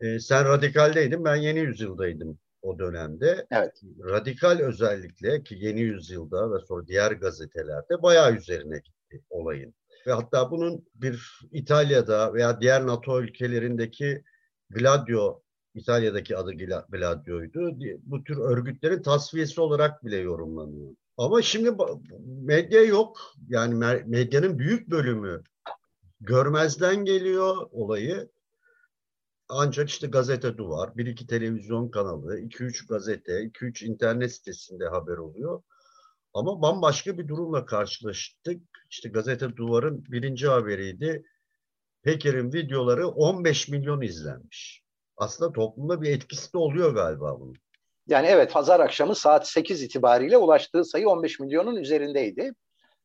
E, 0.00 0.20
sen 0.20 0.44
radikaldeydin, 0.44 1.24
ben 1.24 1.36
yeni 1.36 1.58
yüzyıldaydım 1.58 2.38
o 2.62 2.78
dönemde. 2.78 3.46
Evet. 3.50 3.80
Radikal 4.04 4.58
özellikle 4.58 5.42
ki 5.42 5.56
yeni 5.58 5.80
yüzyılda 5.80 6.54
ve 6.54 6.58
sonra 6.68 6.86
diğer 6.86 7.12
gazetelerde 7.12 8.02
bayağı 8.02 8.34
üzerine 8.34 8.76
gitti 8.76 9.24
olayın. 9.30 9.74
Ve 10.06 10.12
hatta 10.12 10.50
bunun 10.50 10.86
bir 10.94 11.40
İtalya'da 11.52 12.34
veya 12.34 12.60
diğer 12.60 12.86
NATO 12.86 13.22
ülkelerindeki 13.22 14.24
Gladio 14.70 15.42
İtalya'daki 15.78 16.36
adı 16.36 16.52
Gladio'ydu. 16.88 17.78
Bu 18.02 18.24
tür 18.24 18.38
örgütlerin 18.38 19.02
tasfiyesi 19.02 19.60
olarak 19.60 20.04
bile 20.04 20.16
yorumlanıyor. 20.16 20.94
Ama 21.16 21.42
şimdi 21.42 21.72
medya 22.24 22.82
yok. 22.82 23.18
Yani 23.48 23.74
medyanın 24.06 24.58
büyük 24.58 24.90
bölümü 24.90 25.42
görmezden 26.20 27.04
geliyor 27.04 27.56
olayı. 27.70 28.28
Ancak 29.48 29.88
işte 29.88 30.06
gazete 30.06 30.58
duvar, 30.58 30.96
bir 30.96 31.06
iki 31.06 31.26
televizyon 31.26 31.88
kanalı, 31.88 32.40
iki 32.40 32.64
üç 32.64 32.86
gazete, 32.86 33.44
iki 33.44 33.64
üç 33.64 33.82
internet 33.82 34.32
sitesinde 34.32 34.88
haber 34.88 35.16
oluyor. 35.16 35.62
Ama 36.34 36.62
bambaşka 36.62 37.18
bir 37.18 37.28
durumla 37.28 37.66
karşılaştık. 37.66 38.62
İşte 38.90 39.08
gazete 39.08 39.56
duvarın 39.56 40.04
birinci 40.08 40.48
haberiydi. 40.48 41.24
Peker'in 42.02 42.52
videoları 42.52 43.08
15 43.08 43.68
milyon 43.68 44.00
izlenmiş 44.00 44.87
aslında 45.18 45.52
toplumda 45.52 46.02
bir 46.02 46.10
etkisi 46.10 46.52
de 46.52 46.58
oluyor 46.58 46.94
galiba 46.94 47.40
bunun. 47.40 47.56
Yani 48.06 48.26
evet 48.26 48.52
pazar 48.52 48.80
akşamı 48.80 49.14
saat 49.14 49.48
8 49.48 49.82
itibariyle 49.82 50.36
ulaştığı 50.36 50.84
sayı 50.84 51.08
15 51.08 51.40
milyonun 51.40 51.76
üzerindeydi. 51.76 52.52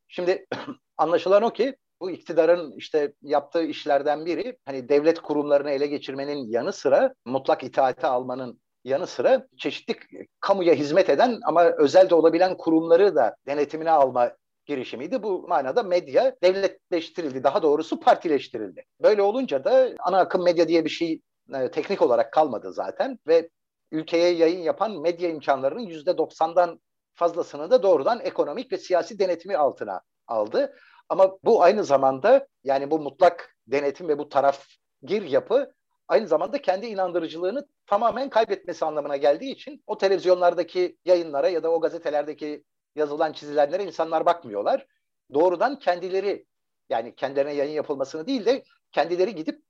Şimdi 0.08 0.46
anlaşılan 0.98 1.44
o 1.44 1.54
ki 1.54 1.76
bu 2.02 2.12
iktidarın 2.12 2.74
işte 2.78 3.14
yaptığı 3.22 3.64
işlerden 3.64 4.26
biri 4.26 4.58
hani 4.66 4.90
devlet 4.90 5.20
kurumlarını 5.20 5.72
ele 5.72 5.88
geçirmenin 5.88 6.48
yanı 6.48 6.74
sıra 6.74 7.14
mutlak 7.26 7.64
itaate 7.64 8.08
almanın 8.08 8.62
yanı 8.84 9.08
sıra 9.08 9.48
çeşitli 9.58 9.96
kamuya 10.40 10.74
hizmet 10.74 11.10
eden 11.10 11.40
ama 11.46 11.64
özel 11.64 12.10
de 12.10 12.16
olabilen 12.16 12.58
kurumları 12.58 13.16
da 13.16 13.36
denetimine 13.48 13.92
alma 13.92 14.32
girişimiydi. 14.66 15.24
Bu 15.24 15.48
manada 15.48 15.84
medya 15.84 16.36
devletleştirildi. 16.44 17.44
Daha 17.44 17.62
doğrusu 17.62 18.00
partileştirildi. 18.00 18.84
Böyle 19.02 19.22
olunca 19.22 19.64
da 19.64 19.90
ana 20.00 20.18
akım 20.18 20.44
medya 20.44 20.68
diye 20.68 20.86
bir 20.86 20.90
şey 20.90 21.22
e, 21.54 21.72
teknik 21.72 22.02
olarak 22.02 22.34
kalmadı 22.34 22.74
zaten 22.74 23.20
ve 23.28 23.50
ülkeye 23.92 24.34
yayın 24.34 24.60
yapan 24.60 25.02
medya 25.02 25.30
imkanlarının 25.30 25.82
yüzde 25.82 26.18
doksandan 26.18 26.82
fazlasını 27.14 27.72
da 27.72 27.84
doğrudan 27.84 28.20
ekonomik 28.20 28.72
ve 28.72 28.78
siyasi 28.78 29.20
denetimi 29.20 29.58
altına 29.58 30.02
aldı. 30.28 30.76
Ama 31.10 31.38
bu 31.44 31.64
aynı 31.64 31.84
zamanda 31.84 32.48
yani 32.64 32.92
bu 32.92 33.00
mutlak 33.00 33.56
denetim 33.68 34.08
ve 34.08 34.18
bu 34.18 34.30
taraf 34.30 34.66
gir 35.04 35.22
yapı 35.22 35.74
aynı 36.08 36.28
zamanda 36.28 36.62
kendi 36.62 36.86
inandırıcılığını 36.86 37.68
tamamen 37.86 38.30
kaybetmesi 38.30 38.86
anlamına 38.86 39.18
geldiği 39.18 39.52
için 39.52 39.84
o 39.88 39.98
televizyonlardaki 39.98 40.98
yayınlara 41.06 41.50
ya 41.50 41.64
da 41.64 41.72
o 41.72 41.82
gazetelerdeki 41.82 42.64
yazılan 42.96 43.34
çizilenlere 43.34 43.84
insanlar 43.84 44.26
bakmıyorlar. 44.26 44.86
Doğrudan 45.34 45.80
kendileri 45.80 46.46
yani 46.90 47.16
kendilerine 47.16 47.54
yayın 47.54 47.74
yapılmasını 47.74 48.28
değil 48.28 48.46
de 48.46 48.64
kendileri 48.92 49.36
gidip 49.36 49.62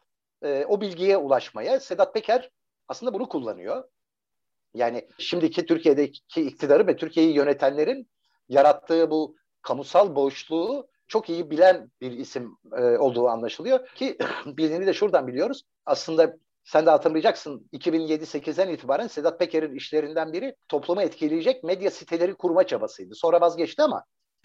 e, 0.43 0.65
o 0.65 0.81
bilgiye 0.81 1.17
ulaşmaya 1.17 1.79
Sedat 1.79 2.13
Peker 2.13 2.49
aslında 2.87 3.13
bunu 3.13 3.29
kullanıyor. 3.29 3.83
Yani 4.73 5.07
şimdiki 5.17 5.65
Türkiye'deki 5.65 6.41
iktidarı 6.41 6.87
ve 6.87 6.95
Türkiye'yi 6.95 7.35
yönetenlerin 7.35 8.09
yarattığı 8.49 9.11
bu 9.11 9.35
kamusal 9.61 10.15
boşluğu 10.15 10.87
çok 11.07 11.29
iyi 11.29 11.49
bilen 11.49 11.91
bir 12.01 12.11
isim 12.11 12.57
e, 12.77 12.81
olduğu 12.81 13.27
anlaşılıyor 13.27 13.87
ki 13.87 14.17
bildiğini 14.45 14.85
de 14.85 14.93
şuradan 14.93 15.27
biliyoruz. 15.27 15.63
Aslında 15.85 16.37
sen 16.63 16.85
de 16.85 16.89
hatırlayacaksın 16.89 17.69
2007-8'den 17.73 18.69
itibaren 18.69 19.07
Sedat 19.07 19.39
Peker'in 19.39 19.75
işlerinden 19.75 20.33
biri 20.33 20.55
toplumu 20.69 21.01
etkileyecek 21.01 21.63
medya 21.63 21.91
siteleri 21.91 22.35
kurma 22.35 22.67
çabasıydı. 22.67 23.15
Sonra 23.15 23.41
vazgeçti 23.41 23.81
ama 23.81 24.03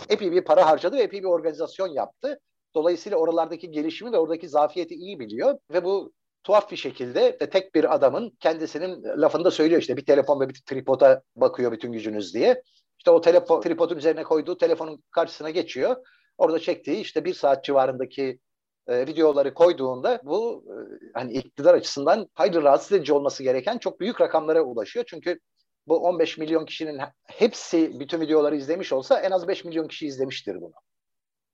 epey 0.09 0.33
bir 0.33 0.45
para 0.45 0.67
harcadı 0.67 0.97
ve 0.97 1.03
epey 1.03 1.21
bir 1.21 1.29
organizasyon 1.29 1.89
yaptı. 1.89 2.41
Dolayısıyla 2.75 3.19
oralardaki 3.19 3.71
gelişimi 3.71 4.13
ve 4.13 4.19
oradaki 4.19 4.49
zafiyeti 4.49 4.95
iyi 4.95 5.21
biliyor 5.21 5.59
ve 5.73 5.85
bu 5.85 6.13
tuhaf 6.45 6.71
bir 6.71 6.77
şekilde 6.77 7.41
de 7.41 7.51
tek 7.51 7.75
bir 7.75 7.95
adamın 7.95 8.31
kendisinin 8.41 9.03
lafında 9.03 9.51
söylüyor 9.51 9.81
işte 9.81 9.97
bir 9.97 10.07
telefon 10.07 10.41
ve 10.41 10.49
bir 10.49 10.63
tripoda 10.67 11.23
bakıyor 11.37 11.73
bütün 11.73 11.93
gücünüz 11.93 12.35
diye. 12.35 12.63
İşte 12.99 13.11
o 13.11 13.21
telefon 13.21 13.61
tripodun 13.61 13.97
üzerine 13.97 14.23
koyduğu 14.23 14.59
telefonun 14.59 15.05
karşısına 15.11 15.51
geçiyor. 15.51 15.97
Orada 16.39 16.59
çektiği 16.59 17.01
işte 17.01 17.25
bir 17.25 17.35
saat 17.35 17.65
civarındaki 17.65 18.39
e, 18.87 19.07
videoları 19.07 19.55
koyduğunda 19.55 20.21
bu 20.25 20.65
e, 20.69 20.75
hani 21.15 21.33
iktidar 21.33 21.75
açısından 21.75 22.29
hayli 22.35 22.63
rahatsız 22.63 22.93
edici 22.93 23.13
olması 23.13 23.43
gereken 23.43 23.79
çok 23.79 24.01
büyük 24.01 24.21
rakamlara 24.21 24.63
ulaşıyor. 24.63 25.05
Çünkü 25.09 25.39
bu 25.87 25.97
15 25.97 26.39
milyon 26.39 26.65
kişinin 26.65 27.01
hepsi 27.25 28.01
bütün 28.01 28.21
videoları 28.21 28.57
izlemiş 28.57 28.93
olsa 28.93 29.21
en 29.21 29.31
az 29.31 29.49
5 29.49 29.65
milyon 29.65 29.89
kişi 29.89 30.07
izlemiştir 30.07 30.61
bunu. 30.61 30.73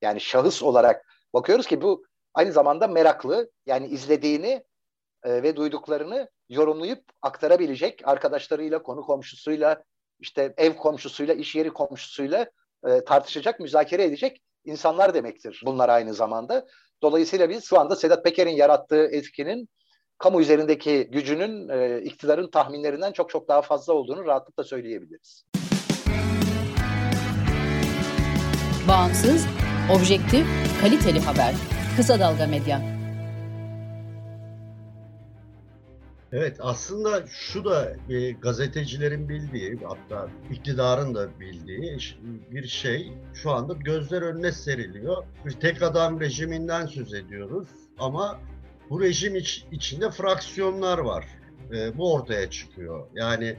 Yani 0.02 0.20
şahıs 0.20 0.62
olarak 0.62 1.06
bakıyoruz 1.34 1.66
ki 1.66 1.82
bu 1.82 2.04
aynı 2.34 2.52
zamanda 2.52 2.86
meraklı 2.86 3.50
yani 3.66 3.86
izlediğini 3.86 4.64
e, 5.24 5.42
ve 5.42 5.56
duyduklarını 5.56 6.30
yorumlayıp 6.48 7.04
aktarabilecek 7.22 8.08
arkadaşlarıyla, 8.08 8.82
konu 8.82 9.02
komşusuyla, 9.02 9.84
işte 10.20 10.54
ev 10.56 10.72
komşusuyla, 10.72 11.34
iş 11.34 11.54
yeri 11.54 11.70
komşusuyla 11.70 12.50
e, 12.86 13.04
tartışacak, 13.04 13.60
müzakere 13.60 14.04
edecek 14.04 14.42
insanlar 14.64 15.14
demektir 15.14 15.62
bunlar 15.66 15.88
aynı 15.88 16.14
zamanda. 16.14 16.66
Dolayısıyla 17.02 17.50
biz 17.50 17.64
şu 17.64 17.80
anda 17.80 17.96
Sedat 17.96 18.24
Peker'in 18.24 18.56
yarattığı 18.56 19.06
etkinin 19.06 19.68
kamu 20.18 20.40
üzerindeki 20.40 21.08
gücünün 21.12 21.68
e, 21.68 22.02
iktidarın 22.02 22.50
tahminlerinden 22.50 23.12
çok 23.12 23.30
çok 23.30 23.48
daha 23.48 23.62
fazla 23.62 23.92
olduğunu 23.92 24.24
rahatlıkla 24.24 24.64
söyleyebiliriz. 24.64 25.44
Bağımsız, 28.88 29.46
objektif, 29.90 30.46
kaliteli 30.80 31.20
haber. 31.20 31.54
Kısa 31.96 32.20
Dalga 32.20 32.46
Medya. 32.46 32.82
Evet 36.32 36.56
aslında 36.60 37.26
şu 37.26 37.64
da 37.64 37.96
e, 38.08 38.30
gazetecilerin 38.30 39.28
bildiği 39.28 39.78
hatta 39.84 40.28
iktidarın 40.50 41.14
da 41.14 41.40
bildiği 41.40 41.98
bir 42.50 42.68
şey 42.68 43.12
şu 43.34 43.50
anda 43.50 43.72
gözler 43.72 44.22
önüne 44.22 44.52
seriliyor. 44.52 45.24
Bir 45.46 45.50
tek 45.50 45.82
adam 45.82 46.20
rejiminden 46.20 46.86
söz 46.86 47.14
ediyoruz 47.14 47.68
ama 47.98 48.40
bu 48.90 49.00
rejim 49.00 49.36
iç, 49.36 49.64
içinde 49.72 50.10
fraksiyonlar 50.10 50.98
var. 50.98 51.24
E, 51.72 51.98
bu 51.98 52.14
ortaya 52.14 52.50
çıkıyor. 52.50 53.06
Yani 53.14 53.56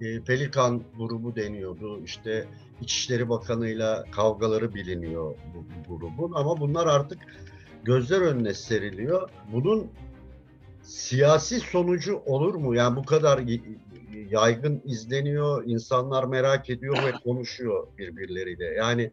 e, 0.00 0.20
Pelikan 0.20 0.82
grubu 0.98 1.36
deniyordu. 1.36 2.04
İşte 2.04 2.46
İçişleri 2.82 3.28
Bakanı'yla 3.28 4.04
kavgaları 4.10 4.74
biliniyor 4.74 5.34
bu, 5.54 5.64
bu 5.88 5.98
grubun 5.98 6.32
ama 6.32 6.60
bunlar 6.60 6.86
artık 6.86 7.18
gözler 7.84 8.20
önüne 8.20 8.54
seriliyor. 8.54 9.30
Bunun 9.52 9.90
siyasi 10.82 11.60
sonucu 11.60 12.22
olur 12.26 12.54
mu? 12.54 12.74
Yani 12.74 12.96
bu 12.96 13.04
kadar 13.04 13.40
yaygın 14.30 14.82
izleniyor, 14.84 15.64
insanlar 15.66 16.24
merak 16.24 16.70
ediyor 16.70 16.96
ve 17.06 17.12
konuşuyor 17.24 17.86
birbirleriyle. 17.98 18.64
Yani 18.64 19.10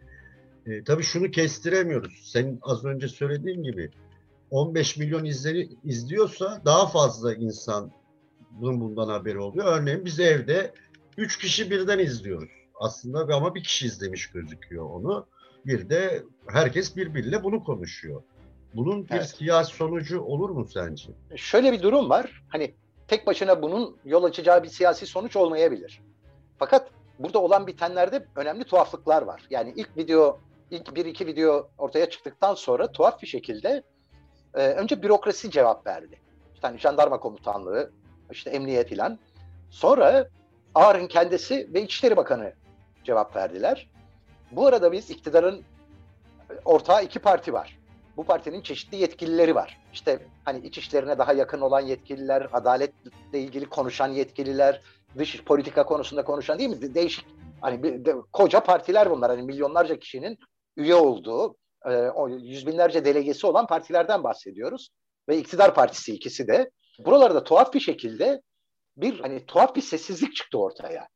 e, 0.66 0.84
tabii 0.84 1.04
şunu 1.04 1.32
kestiremiyoruz. 1.32 2.22
Senin 2.32 2.60
az 2.62 2.86
önce 2.86 3.08
söylediğin 3.08 3.64
gibi 3.64 3.92
15 4.52 4.98
milyon 4.98 5.26
izleri 5.26 5.70
izliyorsa 5.84 6.62
daha 6.66 6.88
fazla 6.88 7.34
insan 7.34 7.92
bunun 8.52 8.82
bundan 8.82 9.08
haberi 9.08 9.40
oluyor. 9.40 9.66
Örneğin 9.66 10.06
biz 10.06 10.20
evde 10.20 10.74
3 11.18 11.38
kişi 11.38 11.72
birden 11.72 12.00
izliyoruz 12.00 12.63
aslında 12.84 13.36
ama 13.36 13.56
bir 13.56 13.64
kişi 13.64 13.86
izlemiş 13.86 14.28
gözüküyor 14.28 14.90
onu. 14.90 15.28
Bir 15.66 15.90
de 15.90 16.24
herkes 16.48 16.96
birbiriyle 16.96 17.44
bunu 17.44 17.64
konuşuyor. 17.64 18.24
Bunun 18.76 19.10
bir 19.10 19.16
evet. 19.16 19.30
siyasi 19.30 19.76
sonucu 19.76 20.22
olur 20.22 20.50
mu 20.50 20.68
sence? 20.74 21.10
Şöyle 21.36 21.72
bir 21.72 21.82
durum 21.82 22.10
var. 22.10 22.44
Hani 22.50 22.74
tek 23.08 23.28
başına 23.28 23.62
bunun 23.62 23.98
yol 24.06 24.24
açacağı 24.24 24.64
bir 24.64 24.68
siyasi 24.68 25.06
sonuç 25.06 25.36
olmayabilir. 25.36 26.02
Fakat 26.58 26.90
burada 27.20 27.40
olan 27.40 27.68
bitenlerde 27.68 28.26
önemli 28.36 28.64
tuhaflıklar 28.64 29.22
var. 29.22 29.48
Yani 29.50 29.74
ilk 29.76 29.98
video, 29.98 30.40
ilk 30.72 30.96
bir 30.96 31.06
iki 31.06 31.28
video 31.28 31.70
ortaya 31.78 32.10
çıktıktan 32.10 32.54
sonra 32.54 32.92
tuhaf 32.92 33.22
bir 33.22 33.28
şekilde 33.28 33.84
e, 34.54 34.68
önce 34.68 35.04
bürokrasi 35.04 35.52
cevap 35.52 35.88
verdi. 35.88 36.20
İşte 36.54 36.68
hani 36.68 36.80
jandarma 36.80 37.20
komutanlığı, 37.20 37.92
işte 38.32 38.50
emniyet 38.50 38.90
filan. 38.90 39.20
Sonra 39.70 40.30
Ağrın 40.76 41.08
kendisi 41.08 41.70
ve 41.74 41.84
İçişleri 41.84 42.18
Bakanı 42.18 42.54
cevap 43.06 43.36
verdiler. 43.36 43.90
Bu 44.52 44.68
arada 44.68 44.92
biz 44.92 45.10
iktidarın 45.10 45.64
ortağı 46.66 47.04
iki 47.04 47.20
parti 47.20 47.54
var. 47.54 47.80
Bu 48.18 48.24
partinin 48.24 48.62
çeşitli 48.62 48.98
yetkilileri 48.98 49.56
var. 49.56 49.82
İşte 49.94 50.20
hani 50.46 50.68
iç 50.68 50.78
işlerine 50.78 51.18
daha 51.18 51.34
yakın 51.34 51.62
olan 51.62 51.82
yetkililer, 51.82 52.48
adaletle 52.54 53.40
ilgili 53.40 53.66
konuşan 53.66 54.08
yetkililer, 54.08 54.82
dış 55.18 55.44
politika 55.44 55.86
konusunda 55.86 56.24
konuşan 56.26 56.60
değil 56.60 56.70
mi? 56.70 56.94
Değişik 56.94 57.26
hani 57.62 57.84
bir, 57.84 58.06
de, 58.06 58.16
koca 58.34 58.60
partiler 58.60 59.10
bunlar. 59.10 59.32
Hani 59.32 59.44
milyonlarca 59.44 60.00
kişinin 60.00 60.38
üye 60.78 60.96
olduğu, 60.96 61.56
e, 61.86 61.96
o 61.96 62.30
yüz 62.30 62.68
binlerce 62.68 63.06
delegesi 63.06 63.48
olan 63.48 63.68
partilerden 63.68 64.24
bahsediyoruz. 64.24 64.90
Ve 65.30 65.38
iktidar 65.38 65.76
partisi 65.76 66.14
ikisi 66.14 66.48
de. 66.48 66.70
Buralarda 67.00 67.44
tuhaf 67.44 67.74
bir 67.74 67.80
şekilde 67.80 68.42
bir 68.98 69.20
hani 69.20 69.46
tuhaf 69.46 69.76
bir 69.76 69.82
sessizlik 69.82 70.36
çıktı 70.36 70.58
ortaya. 70.58 71.08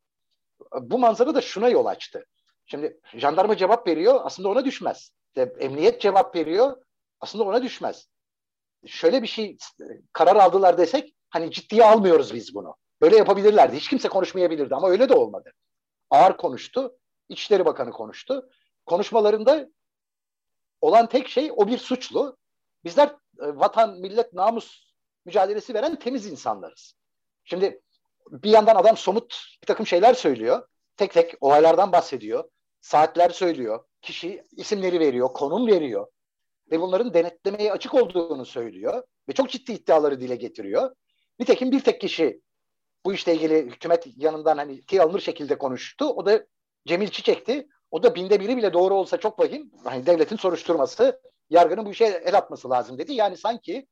Bu 0.81 0.99
manzara 0.99 1.35
da 1.35 1.41
şuna 1.41 1.69
yol 1.69 1.85
açtı. 1.85 2.25
Şimdi 2.65 2.99
jandarma 3.13 3.57
cevap 3.57 3.87
veriyor 3.87 4.21
aslında 4.23 4.49
ona 4.49 4.65
düşmez. 4.65 5.11
İşte 5.27 5.53
emniyet 5.59 6.01
cevap 6.01 6.35
veriyor 6.35 6.77
aslında 7.19 7.43
ona 7.43 7.63
düşmez. 7.63 8.07
Şöyle 8.85 9.21
bir 9.21 9.27
şey 9.27 9.57
karar 10.13 10.35
aldılar 10.35 10.77
desek 10.77 11.15
hani 11.29 11.51
ciddiye 11.51 11.85
almıyoruz 11.85 12.33
biz 12.33 12.55
bunu. 12.55 12.75
Böyle 13.01 13.17
yapabilirlerdi. 13.17 13.75
Hiç 13.75 13.89
kimse 13.89 14.09
konuşmayabilirdi 14.09 14.75
ama 14.75 14.89
öyle 14.89 15.09
de 15.09 15.13
olmadı. 15.13 15.51
Ağır 16.09 16.37
konuştu. 16.37 16.97
İçişleri 17.29 17.65
Bakanı 17.65 17.91
konuştu. 17.91 18.49
Konuşmalarında 18.85 19.69
olan 20.81 21.09
tek 21.09 21.27
şey 21.27 21.51
o 21.55 21.67
bir 21.67 21.77
suçlu. 21.77 22.37
Bizler 22.83 23.07
e, 23.07 23.15
vatan, 23.39 23.99
millet, 23.99 24.33
namus 24.33 24.93
mücadelesi 25.25 25.73
veren 25.73 25.99
temiz 25.99 26.25
insanlarız. 26.25 26.93
Şimdi 27.43 27.81
bir 28.31 28.49
yandan 28.49 28.75
adam 28.75 28.97
somut 28.97 29.57
bir 29.61 29.67
takım 29.67 29.87
şeyler 29.87 30.13
söylüyor. 30.13 30.67
Tek 30.97 31.13
tek 31.13 31.33
olaylardan 31.41 31.91
bahsediyor. 31.91 32.43
Saatler 32.81 33.29
söylüyor. 33.29 33.83
Kişi 34.01 34.43
isimleri 34.51 34.99
veriyor, 34.99 35.33
konum 35.33 35.67
veriyor. 35.67 36.07
Ve 36.71 36.81
bunların 36.81 37.13
denetlemeye 37.13 37.71
açık 37.71 37.93
olduğunu 37.93 38.45
söylüyor. 38.45 39.03
Ve 39.29 39.33
çok 39.33 39.49
ciddi 39.49 39.71
iddiaları 39.71 40.21
dile 40.21 40.35
getiriyor. 40.35 40.95
Nitekim 41.39 41.71
bir 41.71 41.79
tek 41.79 42.01
kişi 42.01 42.41
bu 43.05 43.13
işle 43.13 43.35
ilgili 43.35 43.65
hükümet 43.65 44.07
yanından 44.15 44.57
hani 44.57 44.85
tiy 44.85 45.01
alınır 45.01 45.19
şekilde 45.19 45.57
konuştu. 45.57 46.05
O 46.05 46.25
da 46.25 46.45
Cemil 46.87 47.07
Çiçek'ti. 47.07 47.67
O 47.91 48.03
da 48.03 48.15
binde 48.15 48.39
biri 48.39 48.57
bile 48.57 48.73
doğru 48.73 48.93
olsa 48.93 49.17
çok 49.17 49.39
vahim. 49.39 49.71
Hani 49.83 50.05
devletin 50.05 50.35
soruşturması, 50.35 51.21
yargının 51.49 51.85
bu 51.85 51.89
işe 51.89 52.05
el 52.05 52.37
atması 52.37 52.69
lazım 52.69 52.97
dedi. 52.97 53.13
Yani 53.13 53.37
sanki 53.37 53.87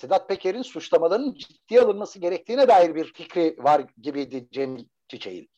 Sedat 0.00 0.28
Peker'in 0.28 0.62
suçlamalarının 0.62 1.34
ciddiye 1.34 1.80
alınması 1.80 2.18
gerektiğine 2.18 2.68
dair 2.68 2.94
bir 2.94 3.12
fikri 3.12 3.56
var 3.58 3.82
gibiydi 4.00 4.48
Cemil 4.52 4.84
Çiçek'in. 5.08 5.50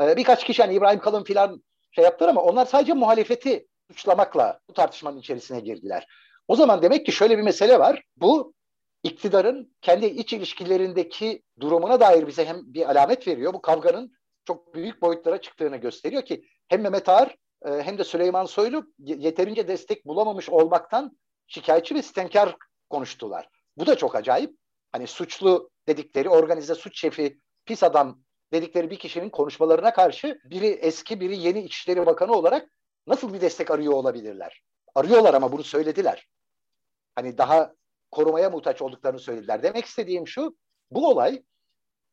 Ee, 0.00 0.16
birkaç 0.16 0.44
kişi 0.44 0.62
hani 0.62 0.74
İbrahim 0.74 1.00
Kalın 1.00 1.24
filan 1.24 1.64
şey 1.90 2.04
yaptılar 2.04 2.30
ama 2.30 2.42
onlar 2.42 2.66
sadece 2.66 2.92
muhalefeti 2.92 3.66
suçlamakla 3.90 4.60
bu 4.68 4.72
tartışmanın 4.72 5.18
içerisine 5.18 5.60
girdiler. 5.60 6.06
O 6.48 6.56
zaman 6.56 6.82
demek 6.82 7.06
ki 7.06 7.12
şöyle 7.12 7.38
bir 7.38 7.42
mesele 7.42 7.78
var. 7.78 8.02
Bu 8.16 8.54
iktidarın 9.02 9.76
kendi 9.80 10.06
iç 10.06 10.32
ilişkilerindeki 10.32 11.42
durumuna 11.60 12.00
dair 12.00 12.26
bize 12.26 12.44
hem 12.44 12.60
bir 12.64 12.90
alamet 12.90 13.28
veriyor. 13.28 13.54
Bu 13.54 13.62
kavganın 13.62 14.12
çok 14.44 14.74
büyük 14.74 15.02
boyutlara 15.02 15.40
çıktığını 15.40 15.76
gösteriyor 15.76 16.22
ki 16.22 16.44
hem 16.68 16.82
Mehmet 16.82 17.08
Ağar 17.08 17.36
e, 17.66 17.70
hem 17.70 17.98
de 17.98 18.04
Süleyman 18.04 18.44
Soylu 18.44 18.86
yeterince 18.98 19.68
destek 19.68 20.06
bulamamış 20.06 20.48
olmaktan 20.48 21.18
şikayetçi 21.46 21.94
ve 21.94 22.02
stenkar 22.02 22.56
konuştular. 22.90 23.53
Bu 23.76 23.86
da 23.86 23.96
çok 23.96 24.14
acayip. 24.14 24.56
Hani 24.92 25.06
suçlu 25.06 25.70
dedikleri, 25.88 26.28
organize 26.28 26.74
suç 26.74 27.00
şefi, 27.00 27.38
pis 27.64 27.82
adam 27.82 28.22
dedikleri 28.52 28.90
bir 28.90 28.98
kişinin 28.98 29.30
konuşmalarına 29.30 29.92
karşı 29.92 30.38
biri 30.44 30.66
eski 30.66 31.20
biri 31.20 31.36
yeni 31.36 31.62
İçişleri 31.62 32.06
Bakanı 32.06 32.32
olarak 32.32 32.70
nasıl 33.06 33.34
bir 33.34 33.40
destek 33.40 33.70
arıyor 33.70 33.92
olabilirler? 33.92 34.62
Arıyorlar 34.94 35.34
ama 35.34 35.52
bunu 35.52 35.64
söylediler. 35.64 36.28
Hani 37.14 37.38
daha 37.38 37.74
korumaya 38.10 38.50
muhtaç 38.50 38.82
olduklarını 38.82 39.18
söylediler. 39.18 39.62
Demek 39.62 39.84
istediğim 39.84 40.28
şu, 40.28 40.56
bu 40.90 41.08
olay 41.08 41.42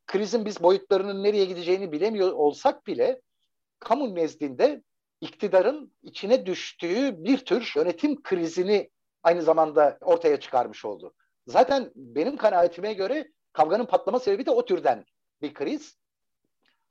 krizin 0.07 0.45
biz 0.45 0.63
boyutlarının 0.63 1.23
nereye 1.23 1.45
gideceğini 1.45 1.91
bilemiyor 1.91 2.31
olsak 2.31 2.87
bile 2.87 3.21
kamu 3.79 4.15
nezdinde 4.15 4.83
iktidarın 5.21 5.93
içine 6.03 6.45
düştüğü 6.45 7.23
bir 7.23 7.37
tür 7.37 7.73
yönetim 7.75 8.23
krizini 8.23 8.89
aynı 9.23 9.41
zamanda 9.41 9.97
ortaya 10.01 10.39
çıkarmış 10.39 10.85
oldu. 10.85 11.13
Zaten 11.47 11.91
benim 11.95 12.37
kanaatime 12.37 12.93
göre 12.93 13.27
kavganın 13.53 13.85
patlama 13.85 14.19
sebebi 14.19 14.45
de 14.45 14.51
o 14.51 14.65
türden 14.65 15.05
bir 15.41 15.53
kriz. 15.53 15.97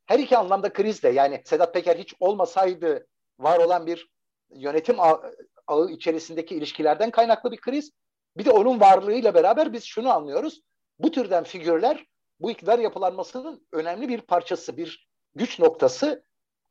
Her 0.06 0.18
iki 0.18 0.36
anlamda 0.36 0.72
kriz 0.72 1.02
de 1.02 1.08
yani 1.08 1.42
Sedat 1.44 1.74
Peker 1.74 1.96
hiç 1.96 2.14
olmasaydı 2.20 3.06
var 3.38 3.58
olan 3.58 3.86
bir 3.86 4.10
yönetim 4.50 5.00
ağı, 5.00 5.90
içerisindeki 5.90 6.54
ilişkilerden 6.54 7.10
kaynaklı 7.10 7.52
bir 7.52 7.60
kriz. 7.60 7.90
Bir 8.36 8.44
de 8.44 8.50
onun 8.50 8.80
varlığıyla 8.80 9.34
beraber 9.34 9.72
biz 9.72 9.84
şunu 9.84 10.10
anlıyoruz. 10.10 10.60
Bu 10.98 11.10
türden 11.10 11.44
figürler 11.44 12.06
bu 12.40 12.50
iktidar 12.50 12.78
yapılanmasının 12.78 13.66
önemli 13.72 14.08
bir 14.08 14.20
parçası, 14.20 14.76
bir 14.76 15.08
güç 15.34 15.58
noktası. 15.58 16.24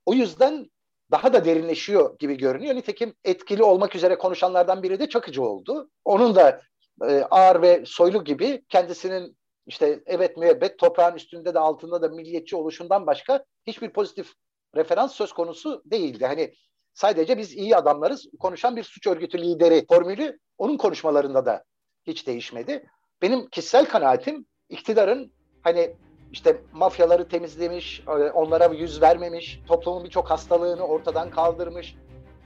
O 0.05 0.13
yüzden 0.13 0.69
daha 1.11 1.33
da 1.33 1.45
derinleşiyor 1.45 2.19
gibi 2.19 2.37
görünüyor. 2.37 2.75
Nitekim 2.75 3.15
etkili 3.23 3.63
olmak 3.63 3.95
üzere 3.95 4.17
konuşanlardan 4.17 4.83
biri 4.83 4.99
de 4.99 5.09
Çakıcı 5.09 5.43
oldu. 5.43 5.89
Onun 6.05 6.35
da 6.35 6.61
e, 7.07 7.23
ağır 7.31 7.61
ve 7.61 7.83
soylu 7.85 8.23
gibi 8.23 8.63
kendisinin 8.69 9.37
işte 9.67 10.03
evet 10.05 10.37
müebbet 10.37 10.79
toprağın 10.79 11.15
üstünde 11.15 11.53
de 11.53 11.59
altında 11.59 12.01
da 12.01 12.07
milliyetçi 12.07 12.55
oluşundan 12.55 13.07
başka 13.07 13.45
hiçbir 13.67 13.89
pozitif 13.89 14.33
referans 14.75 15.13
söz 15.13 15.33
konusu 15.33 15.81
değildi. 15.85 16.25
Hani 16.25 16.53
sadece 16.93 17.37
biz 17.37 17.53
iyi 17.53 17.75
adamlarız 17.75 18.27
konuşan 18.39 18.75
bir 18.75 18.83
suç 18.83 19.07
örgütü 19.07 19.41
lideri 19.41 19.85
formülü 19.87 20.39
onun 20.57 20.77
konuşmalarında 20.77 21.45
da 21.45 21.63
hiç 22.07 22.27
değişmedi. 22.27 22.89
Benim 23.21 23.49
kişisel 23.49 23.85
kanaatim 23.85 24.45
iktidarın 24.69 25.31
hani 25.63 25.95
işte 26.31 26.61
mafyaları 26.73 27.27
temizlemiş, 27.27 28.03
e, 28.07 28.11
onlara 28.11 28.65
yüz 28.65 29.01
vermemiş, 29.01 29.61
toplumun 29.67 30.03
birçok 30.03 30.29
hastalığını 30.29 30.83
ortadan 30.83 31.29
kaldırmış, 31.29 31.95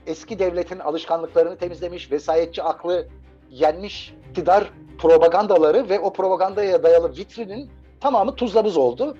eski 0.06 0.38
devletin 0.38 0.78
alışkanlıklarını 0.78 1.58
temizlemiş, 1.58 2.12
vesayetçi 2.12 2.62
aklı 2.62 3.08
yenmiş 3.50 4.14
iktidar 4.28 4.70
propagandaları 4.98 5.88
ve 5.88 6.00
o 6.00 6.12
propagandaya 6.12 6.82
dayalı 6.82 7.16
vitrinin 7.16 7.70
tamamı 8.00 8.34
tuzla 8.34 8.64
buz 8.64 8.76
oldu. 8.76 9.16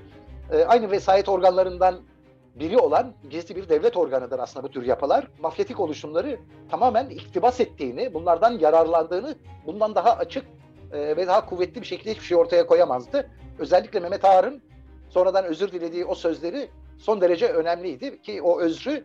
E, 0.53 0.65
aynı 0.65 0.91
vesayet 0.91 1.29
organlarından 1.29 2.01
biri 2.55 2.79
olan 2.79 3.13
gizli 3.31 3.57
bir 3.57 3.69
devlet 3.69 3.97
organıdır 3.97 4.39
aslında 4.39 4.67
bu 4.67 4.71
tür 4.71 4.87
yapılar. 4.87 5.29
Mafyatik 5.43 5.81
oluşumları 5.81 6.39
tamamen 6.71 7.11
iktibas 7.11 7.61
ettiğini, 7.61 8.15
bunlardan 8.15 8.59
yararlandığını, 8.59 9.35
bundan 9.67 9.95
daha 9.95 10.13
açık 10.13 10.45
e, 10.93 11.17
ve 11.17 11.27
daha 11.27 11.47
kuvvetli 11.47 11.81
bir 11.81 11.87
şekilde 11.87 12.11
hiçbir 12.11 12.25
şey 12.25 12.37
ortaya 12.37 12.67
koyamazdı. 12.67 13.31
Özellikle 13.59 14.01
Mehmet 14.01 14.25
Ağar'ın 14.25 14.63
sonradan 15.09 15.45
özür 15.45 15.73
dilediği 15.73 16.05
o 16.05 16.15
sözleri 16.15 16.69
son 16.99 17.21
derece 17.21 17.49
önemliydi 17.49 18.23
ki 18.23 18.43
o 18.43 18.61
özrü 18.61 19.05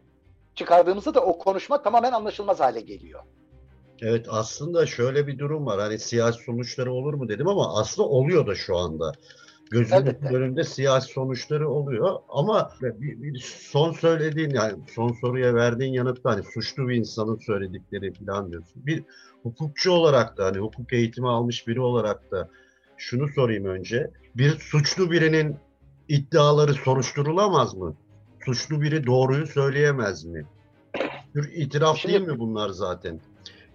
çıkardığımızda 0.55 1.13
da 1.13 1.21
o 1.21 1.37
konuşma 1.37 1.81
tamamen 1.81 2.11
anlaşılmaz 2.11 2.59
hale 2.59 2.81
geliyor. 2.81 3.23
Evet 4.01 4.25
aslında 4.29 4.85
şöyle 4.85 5.27
bir 5.27 5.39
durum 5.39 5.65
var. 5.65 5.79
Hani 5.79 5.99
siyasi 5.99 6.43
sonuçları 6.43 6.91
olur 6.91 7.13
mu 7.13 7.29
dedim 7.29 7.47
ama 7.47 7.79
aslında 7.79 8.07
oluyor 8.07 8.47
da 8.47 8.55
şu 8.55 8.77
anda. 8.77 9.11
Gözümün 9.71 10.17
önünde 10.23 10.63
siyasi 10.63 11.13
sonuçları 11.13 11.69
oluyor 11.69 12.15
ama 12.29 12.71
bir, 12.81 13.21
bir 13.21 13.39
son 13.71 13.91
söylediğin 13.93 14.49
yani 14.49 14.83
son 14.95 15.11
soruya 15.21 15.55
verdiğin 15.55 15.93
yanıtta 15.93 16.31
hani 16.31 16.43
suçlu 16.53 16.87
bir 16.87 16.95
insanın 16.95 17.37
söyledikleri 17.37 18.13
falan 18.13 18.51
diyorsun. 18.51 18.85
Bir 18.85 19.03
hukukçu 19.43 19.91
olarak 19.91 20.37
da 20.37 20.45
hani 20.45 20.57
hukuk 20.57 20.93
eğitimi 20.93 21.29
almış 21.29 21.67
biri 21.67 21.81
olarak 21.81 22.31
da 22.31 22.49
şunu 22.97 23.27
sorayım 23.27 23.65
önce. 23.65 24.11
Bir 24.35 24.59
suçlu 24.59 25.11
birinin 25.11 25.55
iddiaları 26.07 26.73
soruşturulamaz 26.73 27.75
mı? 27.75 27.95
Suçlu 28.45 28.81
biri 28.81 29.05
doğruyu 29.05 29.47
söyleyemez 29.47 30.25
mi? 30.25 30.45
Bir 31.35 31.43
itiraf 31.53 31.97
şimdi, 31.97 32.13
değil 32.13 32.27
mi 32.27 32.39
bunlar 32.39 32.69
zaten? 32.69 33.19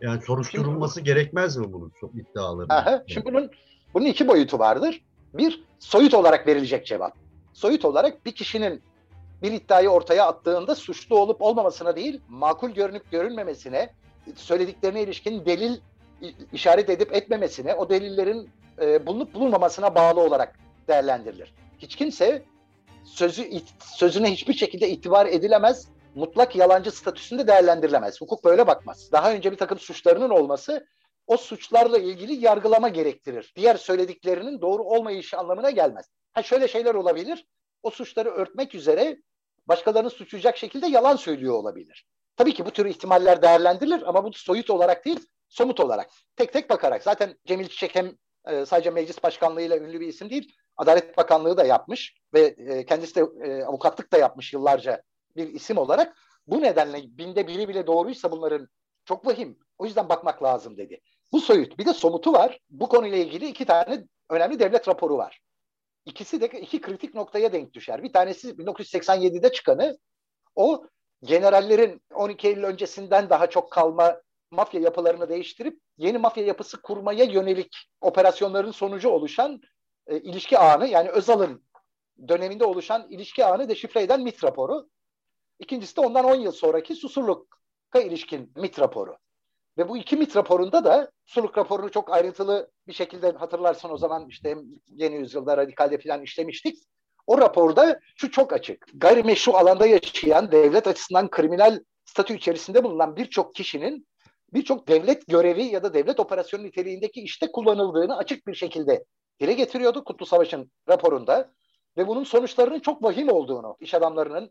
Yani 0.00 0.22
soruşturulması 0.22 0.94
şimdi, 0.94 1.07
gerekmez 1.07 1.57
mi 1.57 1.72
bunun 1.72 1.92
iddiaları? 2.14 2.72
Aha, 2.72 3.04
şimdi 3.07 3.26
bunun 3.26 3.50
bunun 3.94 4.04
iki 4.04 4.28
boyutu 4.28 4.59
vardır. 4.59 5.00
Bir, 5.35 5.64
soyut 5.78 6.14
olarak 6.14 6.46
verilecek 6.46 6.87
cevap. 6.87 7.12
Soyut 7.52 7.85
olarak 7.85 8.26
bir 8.26 8.33
kişinin 8.33 8.83
bir 9.42 9.52
iddiayı 9.52 9.88
ortaya 9.88 10.26
attığında 10.26 10.74
suçlu 10.74 11.18
olup 11.18 11.42
olmamasına 11.42 11.96
değil, 11.96 12.20
makul 12.28 12.70
görünüp 12.70 13.11
görünmemesine, 13.11 13.90
söylediklerine 14.37 15.02
ilişkin 15.02 15.46
delil 15.46 15.76
işaret 16.52 16.90
edip 16.90 17.14
etmemesine, 17.14 17.74
o 17.74 17.90
delillerin 17.90 18.48
e, 18.80 19.07
bulunup 19.07 19.35
bulunmamasına 19.35 19.94
bağlı 19.94 20.20
olarak 20.20 20.59
değerlendirilir. 20.88 21.54
Hiç 21.78 21.96
kimse 21.96 22.42
sözü 23.04 23.48
sözüne 23.80 24.33
hiçbir 24.33 24.54
şekilde 24.54 24.88
itibar 24.88 25.26
edilemez, 25.26 25.88
mutlak 26.14 26.57
yalancı 26.57 26.90
statüsünde 26.90 27.46
değerlendirilemez. 27.46 28.20
Hukuk 28.20 28.44
böyle 28.44 28.66
bakmaz. 28.66 29.12
Daha 29.12 29.33
önce 29.33 29.53
bir 29.53 29.57
takım 29.57 29.79
suçlarının 29.79 30.31
olması 30.31 30.87
o 31.27 31.37
suçlarla 31.37 31.98
ilgili 31.98 32.35
yargılama 32.35 32.88
gerektirir. 32.88 33.53
Diğer 33.57 33.77
söylediklerinin 33.77 34.61
doğru 34.61 34.83
olmayışı 34.83 35.38
anlamına 35.38 35.70
gelmez. 35.70 36.07
Ha 36.33 36.42
şöyle 36.42 36.68
şeyler 36.68 36.94
olabilir. 36.94 37.46
O 37.83 37.90
suçları 37.90 38.31
örtmek 38.31 38.74
üzere 38.74 39.16
başkalarını 39.66 40.11
suçlayacak 40.11 40.57
şekilde 40.57 40.87
yalan 40.87 41.16
söylüyor 41.16 41.55
olabilir. 41.55 42.07
Tabii 42.37 42.55
ki 42.55 42.66
bu 42.66 42.70
tür 42.70 42.87
ihtimaller 42.87 43.42
değerlendirilir 43.42 44.03
ama 44.09 44.24
bu 44.24 44.33
soyut 44.33 44.70
olarak 44.70 45.05
değil, 45.05 45.20
somut 45.48 45.81
olarak. 45.81 46.11
Tek 46.37 46.53
tek 46.53 46.70
bakarak. 46.70 47.03
Zaten 47.03 47.38
Cemil 47.46 47.68
Çiçek 47.68 47.94
hem 47.94 48.12
e, 48.48 48.66
sadece 48.66 48.90
meclis 48.90 49.22
başkanlığıyla 49.22 49.77
ünlü 49.77 50.00
bir 50.00 50.07
isim 50.07 50.31
değil, 50.31 50.53
Adalet 50.77 51.16
Bakanlığı 51.16 51.57
da 51.57 51.64
yapmış 51.64 52.14
ve 52.35 52.40
e, 52.40 52.85
kendisi 52.85 53.14
de 53.14 53.20
e, 53.20 53.64
avukatlık 53.64 54.12
da 54.12 54.18
yapmış 54.18 54.53
yıllarca 54.53 55.03
bir 55.37 55.49
isim 55.49 55.79
olarak. 55.79 56.16
Bu 56.47 56.62
nedenle 56.62 57.03
binde 57.03 57.47
biri 57.47 57.68
bile 57.68 57.87
doğruysa 57.87 58.31
bunların 58.31 58.68
çok 59.05 59.27
vahim. 59.27 59.59
O 59.79 59.87
yüzden 59.87 60.09
bakmak 60.09 60.42
lazım 60.42 60.77
dedi. 60.77 61.01
Bu 61.33 61.40
soyut. 61.40 61.79
Bir 61.79 61.87
de 61.87 61.92
somutu 61.92 62.33
var. 62.33 62.59
Bu 62.70 62.88
konuyla 62.88 63.18
ilgili 63.18 63.47
iki 63.49 63.64
tane 63.64 64.05
önemli 64.31 64.59
devlet 64.59 64.88
raporu 64.88 65.16
var. 65.16 65.40
İkisi 66.07 66.40
de 66.40 66.47
iki 66.47 66.81
kritik 66.81 67.14
noktaya 67.14 67.53
denk 67.53 67.73
düşer. 67.73 68.03
Bir 68.03 68.12
tanesi 68.12 68.49
1987'de 68.49 69.53
çıkanı 69.53 69.99
o 70.55 70.87
generallerin 71.23 72.03
12 72.14 72.49
Eylül 72.49 72.64
öncesinden 72.64 73.31
daha 73.31 73.47
çok 73.47 73.73
kalma 73.73 74.20
mafya 74.51 74.81
yapılarını 74.81 75.29
değiştirip 75.29 75.81
yeni 75.99 76.18
mafya 76.18 76.44
yapısı 76.44 76.83
kurmaya 76.83 77.25
yönelik 77.25 77.77
operasyonların 78.01 78.70
sonucu 78.70 79.09
oluşan 79.09 79.61
e, 80.07 80.20
ilişki 80.20 80.59
ağını 80.59 80.87
yani 80.87 81.11
Özal'ın 81.11 81.64
döneminde 82.29 82.64
oluşan 82.64 83.07
ilişki 83.11 83.44
ağını 83.44 83.68
deşifre 83.68 84.03
eden 84.03 84.23
MIT 84.23 84.44
raporu. 84.44 84.88
İkincisi 85.59 85.97
de 85.97 86.01
ondan 86.01 86.25
10 86.25 86.35
yıl 86.35 86.53
sonraki 86.53 86.95
Susurluk'a 86.95 88.01
ilişkin 88.01 88.53
MIT 88.57 88.81
raporu. 88.81 89.17
Ve 89.79 89.88
bu 89.88 89.97
iki 89.97 90.17
MIT 90.17 90.37
raporunda 90.37 90.85
da 90.85 91.11
Susurluk 91.25 91.59
raporunu 91.59 91.90
çok 91.90 92.12
ayrıntılı 92.12 92.71
bir 92.87 92.93
şekilde 92.93 93.31
hatırlarsan 93.31 93.93
o 93.93 93.97
zaman 93.97 94.29
işte 94.29 94.57
yeni 94.87 95.17
yüzyılda 95.17 95.57
radikalde 95.57 95.99
falan 95.99 96.23
işlemiştik. 96.23 96.79
O 97.27 97.38
raporda 97.38 98.01
şu 98.17 98.31
çok 98.31 98.53
açık. 98.53 98.87
Gayrimeşru 98.95 99.53
alanda 99.53 99.87
yaşayan 99.87 100.53
devlet 100.53 100.87
açısından 100.87 101.31
kriminal 101.31 101.81
statü 102.05 102.35
içerisinde 102.35 102.85
bulunan 102.85 103.17
birçok 103.17 103.55
kişinin 103.55 104.07
birçok 104.53 104.88
devlet 104.88 105.27
görevi 105.27 105.64
ya 105.64 105.83
da 105.83 105.95
devlet 105.95 106.21
operasyonu 106.21 106.64
niteliğindeki 106.64 107.21
işte 107.21 107.53
kullanıldığını 107.53 108.17
açık 108.17 108.47
bir 108.47 108.55
şekilde 108.55 109.05
dile 109.40 109.53
getiriyordu 109.53 110.05
Kutlu 110.05 110.27
Savaş'ın 110.27 110.71
raporunda 110.88 111.53
ve 111.97 112.09
bunun 112.09 112.25
sonuçlarının 112.25 112.81
çok 112.81 113.03
vahim 113.03 113.29
olduğunu, 113.29 113.77
iş 113.81 113.95
adamlarının 113.95 114.51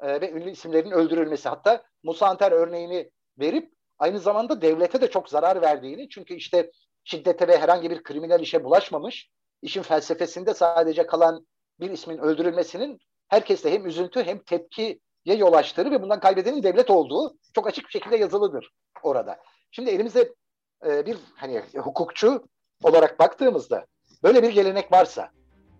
e, 0.00 0.20
ve 0.20 0.30
ünlü 0.30 0.50
isimlerin 0.50 0.90
öldürülmesi 0.90 1.48
hatta 1.48 1.82
Musa 2.02 2.26
Anter 2.26 2.52
örneğini 2.52 3.10
verip 3.38 3.72
aynı 3.98 4.20
zamanda 4.20 4.62
devlete 4.62 5.00
de 5.00 5.10
çok 5.10 5.28
zarar 5.28 5.62
verdiğini 5.62 6.08
çünkü 6.08 6.34
işte 6.34 6.70
şiddete 7.04 7.48
ve 7.48 7.58
herhangi 7.58 7.90
bir 7.90 8.02
kriminal 8.02 8.40
işe 8.40 8.64
bulaşmamış, 8.64 9.30
işin 9.62 9.82
felsefesinde 9.82 10.54
sadece 10.54 11.06
kalan 11.06 11.46
bir 11.80 11.90
ismin 11.90 12.18
öldürülmesinin 12.18 12.98
herkeste 13.28 13.72
hem 13.72 13.86
üzüntü 13.86 14.24
hem 14.24 14.38
tepkiye 14.38 14.98
yol 15.24 15.52
açtığını 15.52 15.90
ve 15.90 16.02
bundan 16.02 16.20
kaybedenin 16.20 16.62
devlet 16.62 16.90
olduğu 16.90 17.36
çok 17.54 17.66
açık 17.66 17.84
bir 17.84 17.90
şekilde 17.90 18.16
yazılıdır 18.16 18.70
orada. 19.02 19.38
Şimdi 19.70 19.90
elimizde 19.90 20.34
e, 20.86 21.06
bir 21.06 21.16
hani 21.34 21.62
hukukçu 21.76 22.48
olarak 22.82 23.18
baktığımızda 23.18 23.86
böyle 24.22 24.42
bir 24.42 24.52
gelenek 24.52 24.92
varsa, 24.92 25.30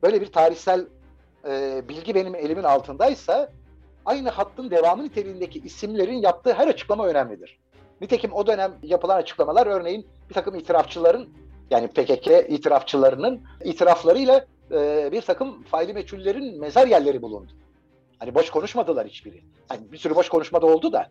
böyle 0.02 0.20
bir 0.20 0.32
tarihsel 0.32 0.86
e, 1.48 1.82
bilgi 1.88 2.14
benim 2.14 2.34
elimin 2.34 2.62
altındaysa 2.62 3.52
aynı 4.06 4.30
hattın 4.30 4.70
devamı 4.70 5.04
niteliğindeki 5.04 5.58
isimlerin 5.58 6.22
yaptığı 6.22 6.52
her 6.52 6.68
açıklama 6.68 7.06
önemlidir. 7.06 7.58
Nitekim 8.00 8.32
o 8.32 8.46
dönem 8.46 8.74
yapılan 8.82 9.16
açıklamalar 9.16 9.66
örneğin 9.66 10.06
bir 10.28 10.34
takım 10.34 10.54
itirafçıların 10.54 11.28
yani 11.70 11.88
PKK 11.88 12.26
itirafçılarının 12.48 13.40
itiraflarıyla 13.64 14.46
e, 14.72 15.08
bir 15.12 15.22
takım 15.22 15.62
faili 15.62 15.92
meçhullerin 15.92 16.60
mezar 16.60 16.86
yerleri 16.86 17.22
bulundu. 17.22 17.52
Hani 18.18 18.34
boş 18.34 18.50
konuşmadılar 18.50 19.06
hiçbiri. 19.06 19.42
Hani 19.68 19.92
bir 19.92 19.98
sürü 19.98 20.14
boş 20.14 20.28
konuşmada 20.28 20.66
oldu 20.66 20.92
da 20.92 21.08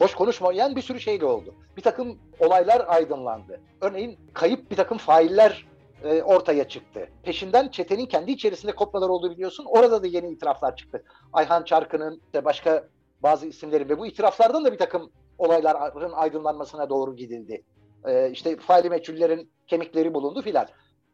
boş 0.00 0.14
konuşmayan 0.14 0.76
bir 0.76 0.82
sürü 0.82 1.00
şey 1.00 1.20
de 1.20 1.26
oldu. 1.26 1.54
Bir 1.76 1.82
takım 1.82 2.18
olaylar 2.40 2.84
aydınlandı. 2.88 3.60
Örneğin 3.80 4.18
kayıp 4.34 4.70
bir 4.70 4.76
takım 4.76 4.98
failler 4.98 5.66
e, 6.04 6.22
ortaya 6.22 6.68
çıktı. 6.68 7.08
Peşinden 7.22 7.68
çetenin 7.68 8.06
kendi 8.06 8.32
içerisinde 8.32 8.72
kopmalar 8.72 9.08
olduğu 9.08 9.30
biliyorsun. 9.30 9.64
Orada 9.68 10.02
da 10.02 10.06
yeni 10.06 10.30
itiraflar 10.30 10.76
çıktı. 10.76 11.04
Ayhan 11.32 11.64
Çarkı'nın 11.64 12.22
işte 12.26 12.44
başka 12.44 12.88
bazı 13.22 13.46
isimleri 13.46 13.88
ve 13.88 13.98
bu 13.98 14.06
itiraflardan 14.06 14.64
da 14.64 14.72
bir 14.72 14.78
takım 14.78 15.10
olayların 15.38 16.12
aydınlanmasına 16.12 16.90
doğru 16.90 17.16
gidildi. 17.16 17.62
E, 18.04 18.30
işte 18.30 18.56
faili 18.56 18.90
meçhullerin 18.90 19.52
kemikleri 19.66 20.14
bulundu 20.14 20.42
filan. 20.42 20.66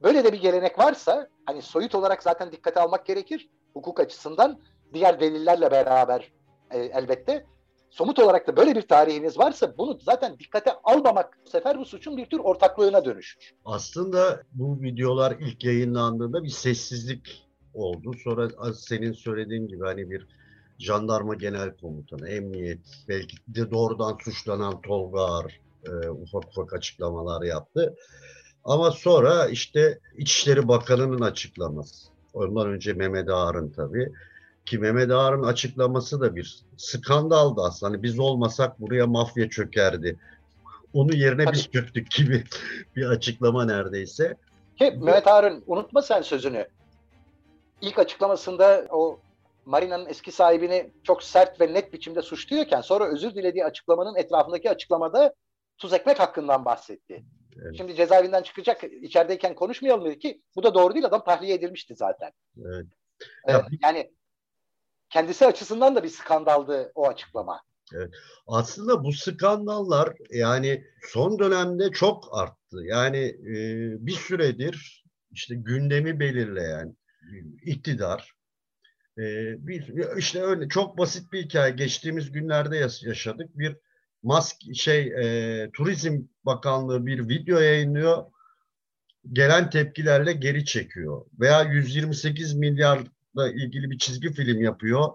Böyle 0.03 0.25
de 0.25 0.33
bir 0.33 0.41
gelenek 0.41 0.79
varsa 0.79 1.29
hani 1.47 1.63
soyut 1.63 1.95
olarak 1.95 2.23
zaten 2.23 2.53
dikkate 2.53 2.81
almak 2.81 3.07
gerekir 3.07 3.51
hukuk 3.73 4.01
açısından 4.01 4.61
diğer 4.95 5.21
delillerle 5.21 5.71
beraber 5.71 6.33
e, 6.71 6.79
elbette 6.79 7.47
somut 7.95 8.19
olarak 8.19 8.47
da 8.47 8.57
böyle 8.57 8.75
bir 8.75 8.83
tarihiniz 8.83 9.39
varsa 9.39 9.79
bunu 9.79 9.99
zaten 10.03 10.39
dikkate 10.39 10.73
almamak 10.85 11.39
bu 11.47 11.51
sefer 11.51 11.79
bu 11.79 11.85
suçun 11.85 12.17
bir 12.17 12.27
tür 12.27 12.39
ortaklığına 12.39 13.05
dönüşür. 13.05 13.55
Aslında 13.65 14.43
bu 14.53 14.83
videolar 14.83 15.37
ilk 15.41 15.65
yayınlandığında 15.65 16.45
bir 16.45 16.49
sessizlik 16.49 17.47
oldu. 17.75 18.13
Sonra 18.25 18.49
senin 18.75 19.13
söylediğin 19.13 19.69
gibi 19.69 19.85
hani 19.85 20.11
bir 20.11 20.27
jandarma 20.79 21.35
genel 21.35 21.77
komutanı, 21.77 22.29
emniyet, 22.29 22.79
belki 23.09 23.37
de 23.49 23.71
doğrudan 23.71 24.19
suçlanan 24.25 24.81
Tolga 24.81 25.21
Ağar 25.21 25.61
e, 25.85 26.09
ufak 26.09 26.45
ufak 26.49 26.73
açıklamalar 26.73 27.43
yaptı. 27.43 27.95
Ama 28.65 28.91
sonra 28.91 29.47
işte 29.47 29.99
İçişleri 30.17 30.69
Bakanı'nın 30.69 31.21
açıklaması. 31.21 32.09
Ondan 32.33 32.69
önce 32.69 32.93
Mehmet 32.93 33.29
Ağar'ın 33.31 33.71
tabii. 33.71 34.13
Ki 34.65 34.79
Mehmet 34.79 35.11
Ağar'ın 35.11 35.43
açıklaması 35.43 36.21
da 36.21 36.37
bir 36.37 36.65
skandaldı 36.77 37.61
aslında. 37.63 37.93
Hani 37.93 38.03
biz 38.03 38.19
olmasak 38.19 38.81
buraya 38.81 39.07
mafya 39.07 39.51
çökerdi. 39.51 40.19
Onu 40.93 41.17
yerine 41.17 41.53
biz 41.53 41.71
çöktük 41.71 42.11
gibi 42.11 42.45
bir 42.97 43.07
açıklama 43.07 43.65
neredeyse. 43.65 44.37
Ki 44.79 44.99
Mehmet 45.03 45.27
Ağar'ın 45.27 45.65
unutma 45.67 46.03
sen 46.03 46.23
sözünü. 46.23 46.69
İlk 47.81 47.99
açıklamasında 47.99 48.87
o 48.91 49.21
Marina'nın 49.65 50.07
eski 50.07 50.33
sahibini 50.33 50.91
çok 51.03 51.23
sert 51.23 51.61
ve 51.61 51.75
net 51.75 51.93
biçimde 51.93 52.23
suçluyorken 52.23 52.81
sonra 52.81 53.13
özür 53.13 53.35
dilediği 53.35 53.65
açıklamanın 53.65 54.17
etrafındaki 54.17 54.71
açıklamada 54.71 55.35
tuz 55.79 55.93
ekmek 55.93 56.21
hakkından 56.21 56.65
bahsetti. 56.65 57.25
Evet. 57.63 57.75
Şimdi 57.77 57.95
cezaevinden 57.95 58.43
çıkacak 58.43 58.85
içerideyken 58.85 59.55
konuşmayalım 59.55 60.05
dedi 60.05 60.19
ki 60.19 60.43
bu 60.57 60.63
da 60.63 60.75
doğru 60.75 60.95
değil 60.95 61.07
adam 61.07 61.25
tahliye 61.25 61.55
edilmişti 61.55 61.95
zaten. 61.97 62.33
Evet. 62.65 62.87
Ee, 63.49 63.53
yani 63.83 64.11
kendisi 65.15 65.47
açısından 65.47 65.97
da 65.97 66.03
bir 66.03 66.09
skandaldı 66.09 66.93
o 66.95 67.09
açıklama. 67.09 67.63
Evet. 67.95 68.15
Aslında 68.47 69.05
bu 69.05 69.13
skandallar 69.13 70.15
yani 70.31 70.85
son 71.09 71.39
dönemde 71.39 71.91
çok 71.91 72.39
arttı. 72.39 72.77
Yani 72.85 73.19
e, 73.19 73.57
bir 74.07 74.13
süredir 74.13 75.05
işte 75.31 75.55
gündemi 75.55 76.21
belirleyen 76.21 76.97
iktidar 77.63 78.33
e, 79.19 79.23
bir 79.67 80.17
işte 80.19 80.43
öyle 80.43 80.69
çok 80.69 80.99
basit 80.99 81.33
bir 81.33 81.45
hikaye 81.45 81.73
geçtiğimiz 81.73 82.33
günlerde 82.33 82.77
yaşadık. 83.03 83.59
Bir 83.59 83.77
mask 84.23 84.57
şey 84.75 85.01
e, 85.07 85.71
Turizm 85.71 86.23
Bakanlığı 86.45 87.07
bir 87.07 87.29
video 87.29 87.61
yayınlıyor. 87.61 88.25
Gelen 89.33 89.71
tepkilerle 89.71 90.33
geri 90.33 90.65
çekiyor. 90.65 91.27
Veya 91.41 91.63
128 91.63 92.55
milyarla 93.35 93.53
ilgili 93.65 93.91
bir 93.91 93.99
çizgi 93.99 94.33
film 94.33 94.61
yapıyor. 94.61 95.13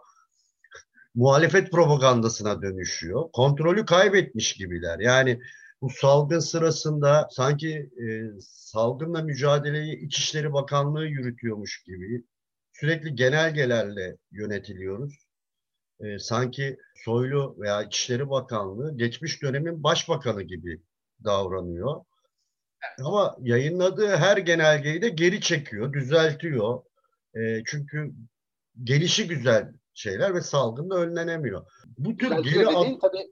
Muhalefet 1.16 1.72
propagandasına 1.72 2.62
dönüşüyor. 2.62 3.32
Kontrolü 3.34 3.86
kaybetmiş 3.86 4.54
gibiler. 4.54 5.00
Yani 5.00 5.40
bu 5.82 5.90
salgın 5.90 6.40
sırasında 6.40 7.28
sanki 7.32 7.90
e, 8.04 8.06
salgınla 8.42 9.22
mücadeleyi 9.22 10.00
İçişleri 10.00 10.54
Bakanlığı 10.54 11.06
yürütüyormuş 11.06 11.84
gibi 11.84 12.24
sürekli 12.74 13.16
genelgelerle 13.16 14.18
yönetiliyoruz 14.32 15.14
e, 16.00 16.20
sanki 16.20 16.78
Soylu 16.96 17.56
veya 17.60 17.84
İçişleri 17.84 18.30
Bakanlığı 18.30 18.98
geçmiş 18.98 19.42
dönemin 19.42 19.84
başbakanı 19.84 20.44
gibi 20.44 20.82
davranıyor. 21.24 22.02
Ama 23.00 23.36
yayınladığı 23.42 24.16
her 24.16 24.38
genelgeyi 24.38 25.02
de 25.02 25.10
geri 25.10 25.42
çekiyor, 25.42 25.94
düzeltiyor. 25.94 26.82
E, 27.36 27.64
çünkü 27.66 28.12
gelişi 28.84 29.28
güzel 29.28 29.74
şeyler 29.94 30.34
ve 30.34 30.42
salgın 30.42 30.90
da 30.90 30.96
önlenemiyor. 30.96 31.66
Bu 31.98 32.18
tür 32.18 32.30
geri 32.30 32.66
dediğin, 32.66 33.00
tabii 33.00 33.32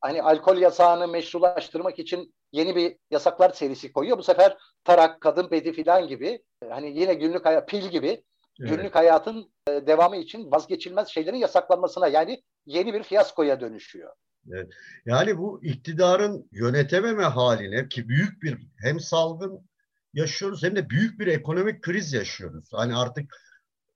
hani 0.00 0.22
alkol 0.22 0.56
yasağını 0.56 1.08
meşrulaştırmak 1.08 1.98
için 1.98 2.34
yeni 2.52 2.76
bir 2.76 2.96
yasaklar 3.10 3.52
serisi 3.52 3.92
koyuyor. 3.92 4.18
Bu 4.18 4.22
sefer 4.22 4.56
tarak, 4.84 5.20
kadın 5.20 5.50
bedi 5.50 5.72
filan 5.72 6.08
gibi 6.08 6.42
hani 6.68 7.00
yine 7.00 7.14
günlük 7.14 7.46
hayat 7.46 7.68
pil 7.68 7.88
gibi 7.88 8.24
evet. 8.60 8.70
günlük 8.70 8.94
hayatın 8.94 9.52
e, 9.68 9.86
devamı 9.86 10.16
için 10.16 10.50
vazgeçilmez 10.50 11.08
şeylerin 11.08 11.36
yasaklanmasına 11.36 12.08
yani 12.08 12.42
yeni 12.66 12.94
bir 12.94 13.02
fiyaskoya 13.02 13.60
dönüşüyor. 13.60 14.12
Evet. 14.52 14.72
Yani 15.06 15.38
bu 15.38 15.64
iktidarın 15.64 16.48
yönetememe 16.52 17.24
haline 17.24 17.88
ki 17.88 18.08
büyük 18.08 18.42
bir 18.42 18.58
hem 18.82 19.00
salgın 19.00 19.68
yaşıyoruz 20.14 20.62
hem 20.62 20.76
de 20.76 20.90
büyük 20.90 21.20
bir 21.20 21.26
ekonomik 21.26 21.82
kriz 21.82 22.12
yaşıyoruz. 22.12 22.68
Hani 22.72 22.96
artık 22.96 23.34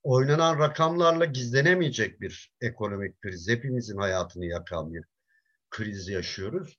oynanan 0.03 0.59
rakamlarla 0.59 1.25
gizlenemeyecek 1.25 2.20
bir 2.20 2.53
ekonomik 2.61 3.22
kriz. 3.22 3.48
Hepimizin 3.48 3.96
hayatını 3.96 4.46
yakan 4.46 4.94
bir 4.94 5.05
kriz 5.70 6.09
yaşıyoruz. 6.09 6.79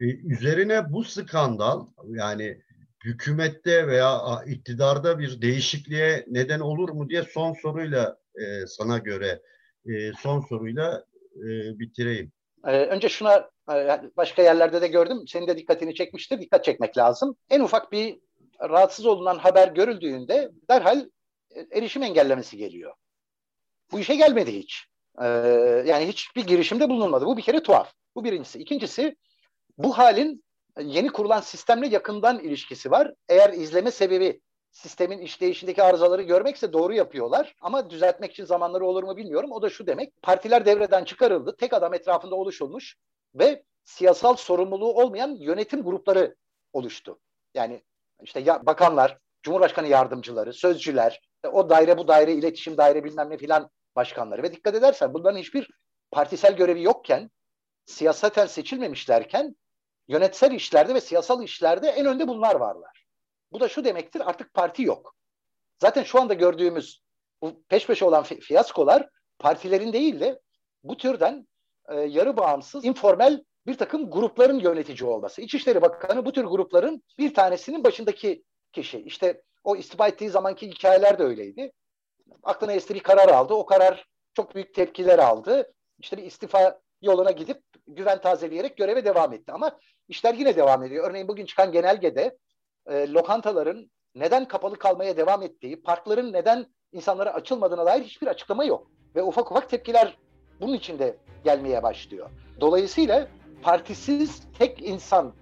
Ee, 0.00 0.04
üzerine 0.04 0.92
bu 0.92 1.04
skandal 1.04 1.86
yani 2.08 2.62
hükümette 3.04 3.86
veya 3.86 4.20
iktidarda 4.46 5.18
bir 5.18 5.42
değişikliğe 5.42 6.24
neden 6.28 6.60
olur 6.60 6.88
mu 6.88 7.08
diye 7.08 7.22
son 7.22 7.52
soruyla 7.52 8.18
e, 8.34 8.66
sana 8.66 8.98
göre 8.98 9.42
e, 9.86 10.12
son 10.12 10.40
soruyla 10.40 11.04
e, 11.36 11.78
bitireyim. 11.78 12.32
Ee, 12.66 12.86
önce 12.86 13.08
şuna 13.08 13.50
e, 13.72 14.00
başka 14.16 14.42
yerlerde 14.42 14.80
de 14.80 14.88
gördüm. 14.88 15.18
Senin 15.26 15.46
de 15.46 15.56
dikkatini 15.56 15.94
çekmiştir. 15.94 16.40
Dikkat 16.40 16.64
çekmek 16.64 16.98
lazım. 16.98 17.36
En 17.50 17.60
ufak 17.60 17.92
bir 17.92 18.18
rahatsız 18.60 19.06
olunan 19.06 19.38
haber 19.38 19.68
görüldüğünde 19.68 20.50
derhal 20.70 21.08
erişim 21.70 22.02
engellemesi 22.02 22.56
geliyor. 22.56 22.94
Bu 23.92 23.98
işe 23.98 24.14
gelmedi 24.14 24.52
hiç. 24.52 24.86
Ee, 25.22 25.26
yani 25.86 26.08
hiçbir 26.08 26.46
girişimde 26.46 26.88
bulunulmadı. 26.88 27.26
Bu 27.26 27.36
bir 27.36 27.42
kere 27.42 27.62
tuhaf. 27.62 27.92
Bu 28.14 28.24
birincisi. 28.24 28.58
İkincisi 28.58 29.16
bu 29.78 29.98
halin 29.98 30.44
yeni 30.80 31.08
kurulan 31.08 31.40
sistemle 31.40 31.88
yakından 31.88 32.38
ilişkisi 32.38 32.90
var. 32.90 33.12
Eğer 33.28 33.52
izleme 33.52 33.90
sebebi 33.90 34.40
sistemin 34.70 35.18
işleyişindeki 35.18 35.82
arızaları 35.82 36.22
görmekse 36.22 36.72
doğru 36.72 36.94
yapıyorlar. 36.94 37.54
Ama 37.60 37.90
düzeltmek 37.90 38.32
için 38.32 38.44
zamanları 38.44 38.86
olur 38.86 39.02
mu 39.02 39.16
bilmiyorum. 39.16 39.52
O 39.52 39.62
da 39.62 39.70
şu 39.70 39.86
demek. 39.86 40.22
Partiler 40.22 40.66
devreden 40.66 41.04
çıkarıldı. 41.04 41.56
Tek 41.56 41.72
adam 41.72 41.94
etrafında 41.94 42.34
oluşulmuş 42.34 42.96
ve 43.34 43.62
siyasal 43.84 44.36
sorumluluğu 44.36 44.92
olmayan 44.92 45.36
yönetim 45.40 45.82
grupları 45.82 46.36
oluştu. 46.72 47.18
Yani 47.54 47.82
işte 48.22 48.40
ya 48.40 48.66
bakanlar, 48.66 49.18
Cumhurbaşkanı 49.42 49.86
yardımcıları, 49.86 50.52
sözcüler, 50.52 51.20
o 51.52 51.70
daire 51.70 51.98
bu 51.98 52.08
daire, 52.08 52.32
iletişim 52.32 52.76
daire 52.76 53.04
bilmem 53.04 53.30
ne 53.30 53.38
filan 53.38 53.70
başkanları 53.96 54.42
ve 54.42 54.52
dikkat 54.52 54.74
edersen 54.74 55.14
bunların 55.14 55.38
hiçbir 55.38 55.70
partisel 56.10 56.56
görevi 56.56 56.82
yokken, 56.82 57.30
siyasaten 57.84 58.46
seçilmemişlerken 58.46 59.56
yönetsel 60.08 60.52
işlerde 60.52 60.94
ve 60.94 61.00
siyasal 61.00 61.42
işlerde 61.42 61.88
en 61.88 62.06
önde 62.06 62.28
bunlar 62.28 62.54
varlar. 62.54 63.06
Bu 63.52 63.60
da 63.60 63.68
şu 63.68 63.84
demektir 63.84 64.28
artık 64.30 64.54
parti 64.54 64.82
yok. 64.82 65.14
Zaten 65.78 66.02
şu 66.02 66.20
anda 66.20 66.34
gördüğümüz 66.34 67.02
bu 67.42 67.62
peş 67.68 67.86
peşe 67.86 68.04
olan 68.04 68.22
fiyaskolar 68.22 69.08
partilerin 69.38 69.92
değil 69.92 70.20
de 70.20 70.40
bu 70.84 70.96
türden 70.96 71.48
e, 71.88 71.94
yarı 71.94 72.36
bağımsız, 72.36 72.84
informel 72.84 73.44
bir 73.66 73.78
takım 73.78 74.10
grupların 74.10 74.58
yönetici 74.58 75.10
olması. 75.10 75.42
İçişleri 75.42 75.82
Bakanı 75.82 76.24
bu 76.24 76.32
tür 76.32 76.44
grupların 76.44 77.02
bir 77.18 77.34
tanesinin 77.34 77.84
başındaki 77.84 78.44
kişi. 78.72 79.00
İşte 79.00 79.42
o 79.64 79.76
istifa 79.76 80.08
ettiği 80.08 80.30
zamanki 80.30 80.70
hikayeler 80.70 81.18
de 81.18 81.22
öyleydi. 81.22 81.72
Aklına 82.42 82.72
esti 82.72 82.94
bir 82.94 83.00
karar 83.00 83.28
aldı. 83.28 83.54
O 83.54 83.66
karar 83.66 84.06
çok 84.34 84.54
büyük 84.54 84.74
tepkiler 84.74 85.18
aldı. 85.18 85.72
İşte 85.98 86.16
bir 86.16 86.22
istifa 86.22 86.80
yoluna 87.02 87.30
gidip 87.30 87.62
güven 87.86 88.20
tazeleyerek 88.20 88.76
göreve 88.76 89.04
devam 89.04 89.32
etti. 89.32 89.52
Ama 89.52 89.78
işler 90.08 90.34
yine 90.34 90.56
devam 90.56 90.82
ediyor. 90.82 91.10
Örneğin 91.10 91.28
bugün 91.28 91.46
çıkan 91.46 91.72
genelgede 91.72 92.38
e, 92.86 93.12
lokantaların 93.12 93.90
neden 94.14 94.48
kapalı 94.48 94.78
kalmaya 94.78 95.16
devam 95.16 95.42
ettiği, 95.42 95.82
parkların 95.82 96.32
neden 96.32 96.66
insanlara 96.92 97.34
açılmadığına 97.34 97.86
dair 97.86 98.04
hiçbir 98.04 98.26
açıklama 98.26 98.64
yok. 98.64 98.90
Ve 99.14 99.22
ufak 99.22 99.50
ufak 99.50 99.70
tepkiler 99.70 100.18
bunun 100.60 100.74
içinde 100.74 101.16
gelmeye 101.44 101.82
başlıyor. 101.82 102.30
Dolayısıyla 102.60 103.28
partisiz 103.66 104.42
tek 104.58 104.82
insan 104.82 105.32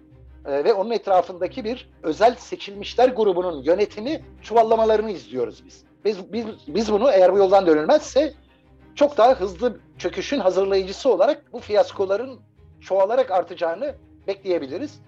e, 0.47 0.65
ve 0.65 0.75
onun 0.75 0.91
etrafındaki 0.91 1.65
bir 1.65 1.91
özel 2.03 2.35
seçilmişler 2.35 3.09
grubunun 3.09 3.63
yönetimi 3.63 4.25
çuvallamalarını 4.43 5.11
izliyoruz 5.11 5.65
biz. 5.67 5.85
Biz, 6.05 6.33
biz, 6.33 6.47
biz 6.69 6.93
bunu 6.93 7.11
eğer 7.11 7.33
bu 7.33 7.39
yoldan 7.39 7.67
dönülmezse 7.67 8.35
çok 8.95 9.17
daha 9.17 9.41
hızlı 9.41 9.81
çöküşün 9.99 10.39
hazırlayıcısı 10.39 11.13
olarak 11.13 11.53
bu 11.53 11.59
fiyaskoların 11.59 12.41
çoğalarak 12.81 13.31
artacağını 13.31 13.95
bekleyebiliriz. 14.27 15.01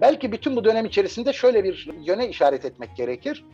Belki 0.00 0.32
bütün 0.32 0.56
bu 0.56 0.64
dönem 0.64 0.84
içerisinde 0.84 1.32
şöyle 1.32 1.64
bir 1.64 1.90
yöne 2.00 2.28
işaret 2.28 2.64
etmek 2.64 2.96
gerekir. 2.96 3.44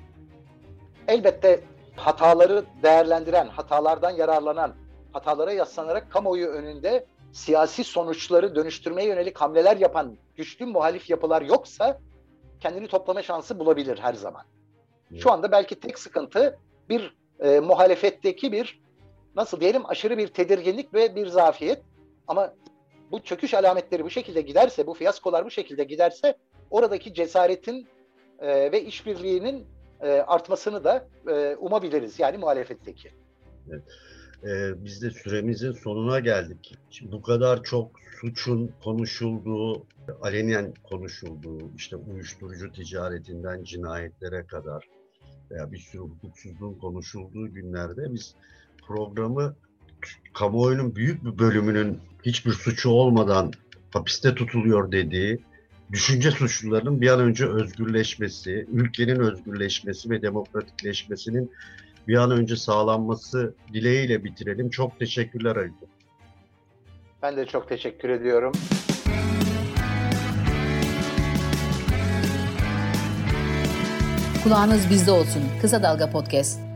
Elbette 1.08 1.60
hataları 1.96 2.64
değerlendiren, 2.82 3.48
hatalardan 3.48 4.10
yararlanan, 4.10 4.74
hatalara 5.12 5.52
yaslanarak 5.52 6.10
kamuoyu 6.10 6.46
önünde 6.46 7.06
siyasi 7.32 7.84
sonuçları 7.84 8.54
dönüştürmeye 8.54 9.08
yönelik 9.08 9.38
hamleler 9.38 9.76
yapan 9.76 10.16
güçlü 10.36 10.66
muhalif 10.66 11.10
yapılar 11.10 11.42
yoksa 11.42 12.00
kendini 12.60 12.88
toplama 12.88 13.22
şansı 13.22 13.58
bulabilir 13.58 13.98
her 13.98 14.14
zaman. 14.14 14.42
Şu 15.16 15.32
anda 15.32 15.52
belki 15.52 15.80
tek 15.80 15.98
sıkıntı 15.98 16.58
bir 16.88 17.16
e, 17.40 17.60
muhalefetteki 17.60 18.52
bir 18.52 18.80
nasıl 19.36 19.60
diyelim 19.60 19.86
aşırı 19.86 20.18
bir 20.18 20.28
tedirginlik 20.28 20.94
ve 20.94 21.16
bir 21.16 21.26
zafiyet. 21.26 21.82
Ama 22.26 22.54
bu 23.10 23.22
çöküş 23.22 23.54
alametleri 23.54 24.04
bu 24.04 24.10
şekilde 24.10 24.40
giderse, 24.40 24.86
bu 24.86 24.94
fiyaskolar 24.94 25.44
bu 25.44 25.50
şekilde 25.50 25.84
giderse 25.84 26.36
oradaki 26.70 27.14
cesaretin 27.14 27.88
e, 28.38 28.72
ve 28.72 28.84
işbirliğinin 28.84 29.66
e, 30.00 30.10
artmasını 30.10 30.84
da 30.84 31.08
e, 31.28 31.56
umabiliriz. 31.56 32.18
Yani 32.18 32.38
muhalefetteki. 32.38 33.10
Evet. 33.70 33.82
Ee, 34.44 34.84
biz 34.84 35.02
de 35.02 35.10
süremizin 35.10 35.72
sonuna 35.72 36.20
geldik. 36.20 36.74
Şimdi 36.90 37.12
bu 37.12 37.22
kadar 37.22 37.62
çok 37.62 37.90
suçun 38.20 38.70
konuşulduğu, 38.84 39.86
alenen 40.22 40.74
konuşulduğu, 40.82 41.74
işte 41.76 41.96
uyuşturucu 41.96 42.72
ticaretinden 42.72 43.64
cinayetlere 43.64 44.46
kadar 44.46 44.88
veya 45.50 45.72
bir 45.72 45.78
sürü 45.78 46.02
hukuksuzluğun 46.02 46.74
konuşulduğu 46.74 47.54
günlerde 47.54 48.14
biz 48.14 48.34
programı 48.86 49.56
kamuoyunun 50.34 50.96
büyük 50.96 51.24
bir 51.24 51.38
bölümünün 51.38 51.98
hiçbir 52.22 52.52
suçu 52.52 52.90
olmadan 52.90 53.52
hapiste 53.90 54.34
tutuluyor 54.34 54.92
dediği, 54.92 55.38
düşünce 55.92 56.30
suçlularının 56.30 57.00
bir 57.00 57.08
an 57.08 57.20
önce 57.20 57.46
özgürleşmesi, 57.46 58.66
ülkenin 58.72 59.20
özgürleşmesi 59.20 60.10
ve 60.10 60.22
demokratikleşmesinin 60.22 61.50
bir 62.08 62.16
an 62.16 62.30
önce 62.30 62.56
sağlanması 62.56 63.54
dileğiyle 63.72 64.24
bitirelim. 64.24 64.70
Çok 64.70 64.98
teşekkürler 64.98 65.56
Halil. 65.56 65.72
Ben 67.22 67.36
de 67.36 67.46
çok 67.46 67.68
teşekkür 67.68 68.08
ediyorum. 68.08 68.52
Kulağınız 74.44 74.90
bizde 74.90 75.10
olsun. 75.10 75.42
Kısa 75.60 75.82
Dalga 75.82 76.10
Podcast. 76.10 76.67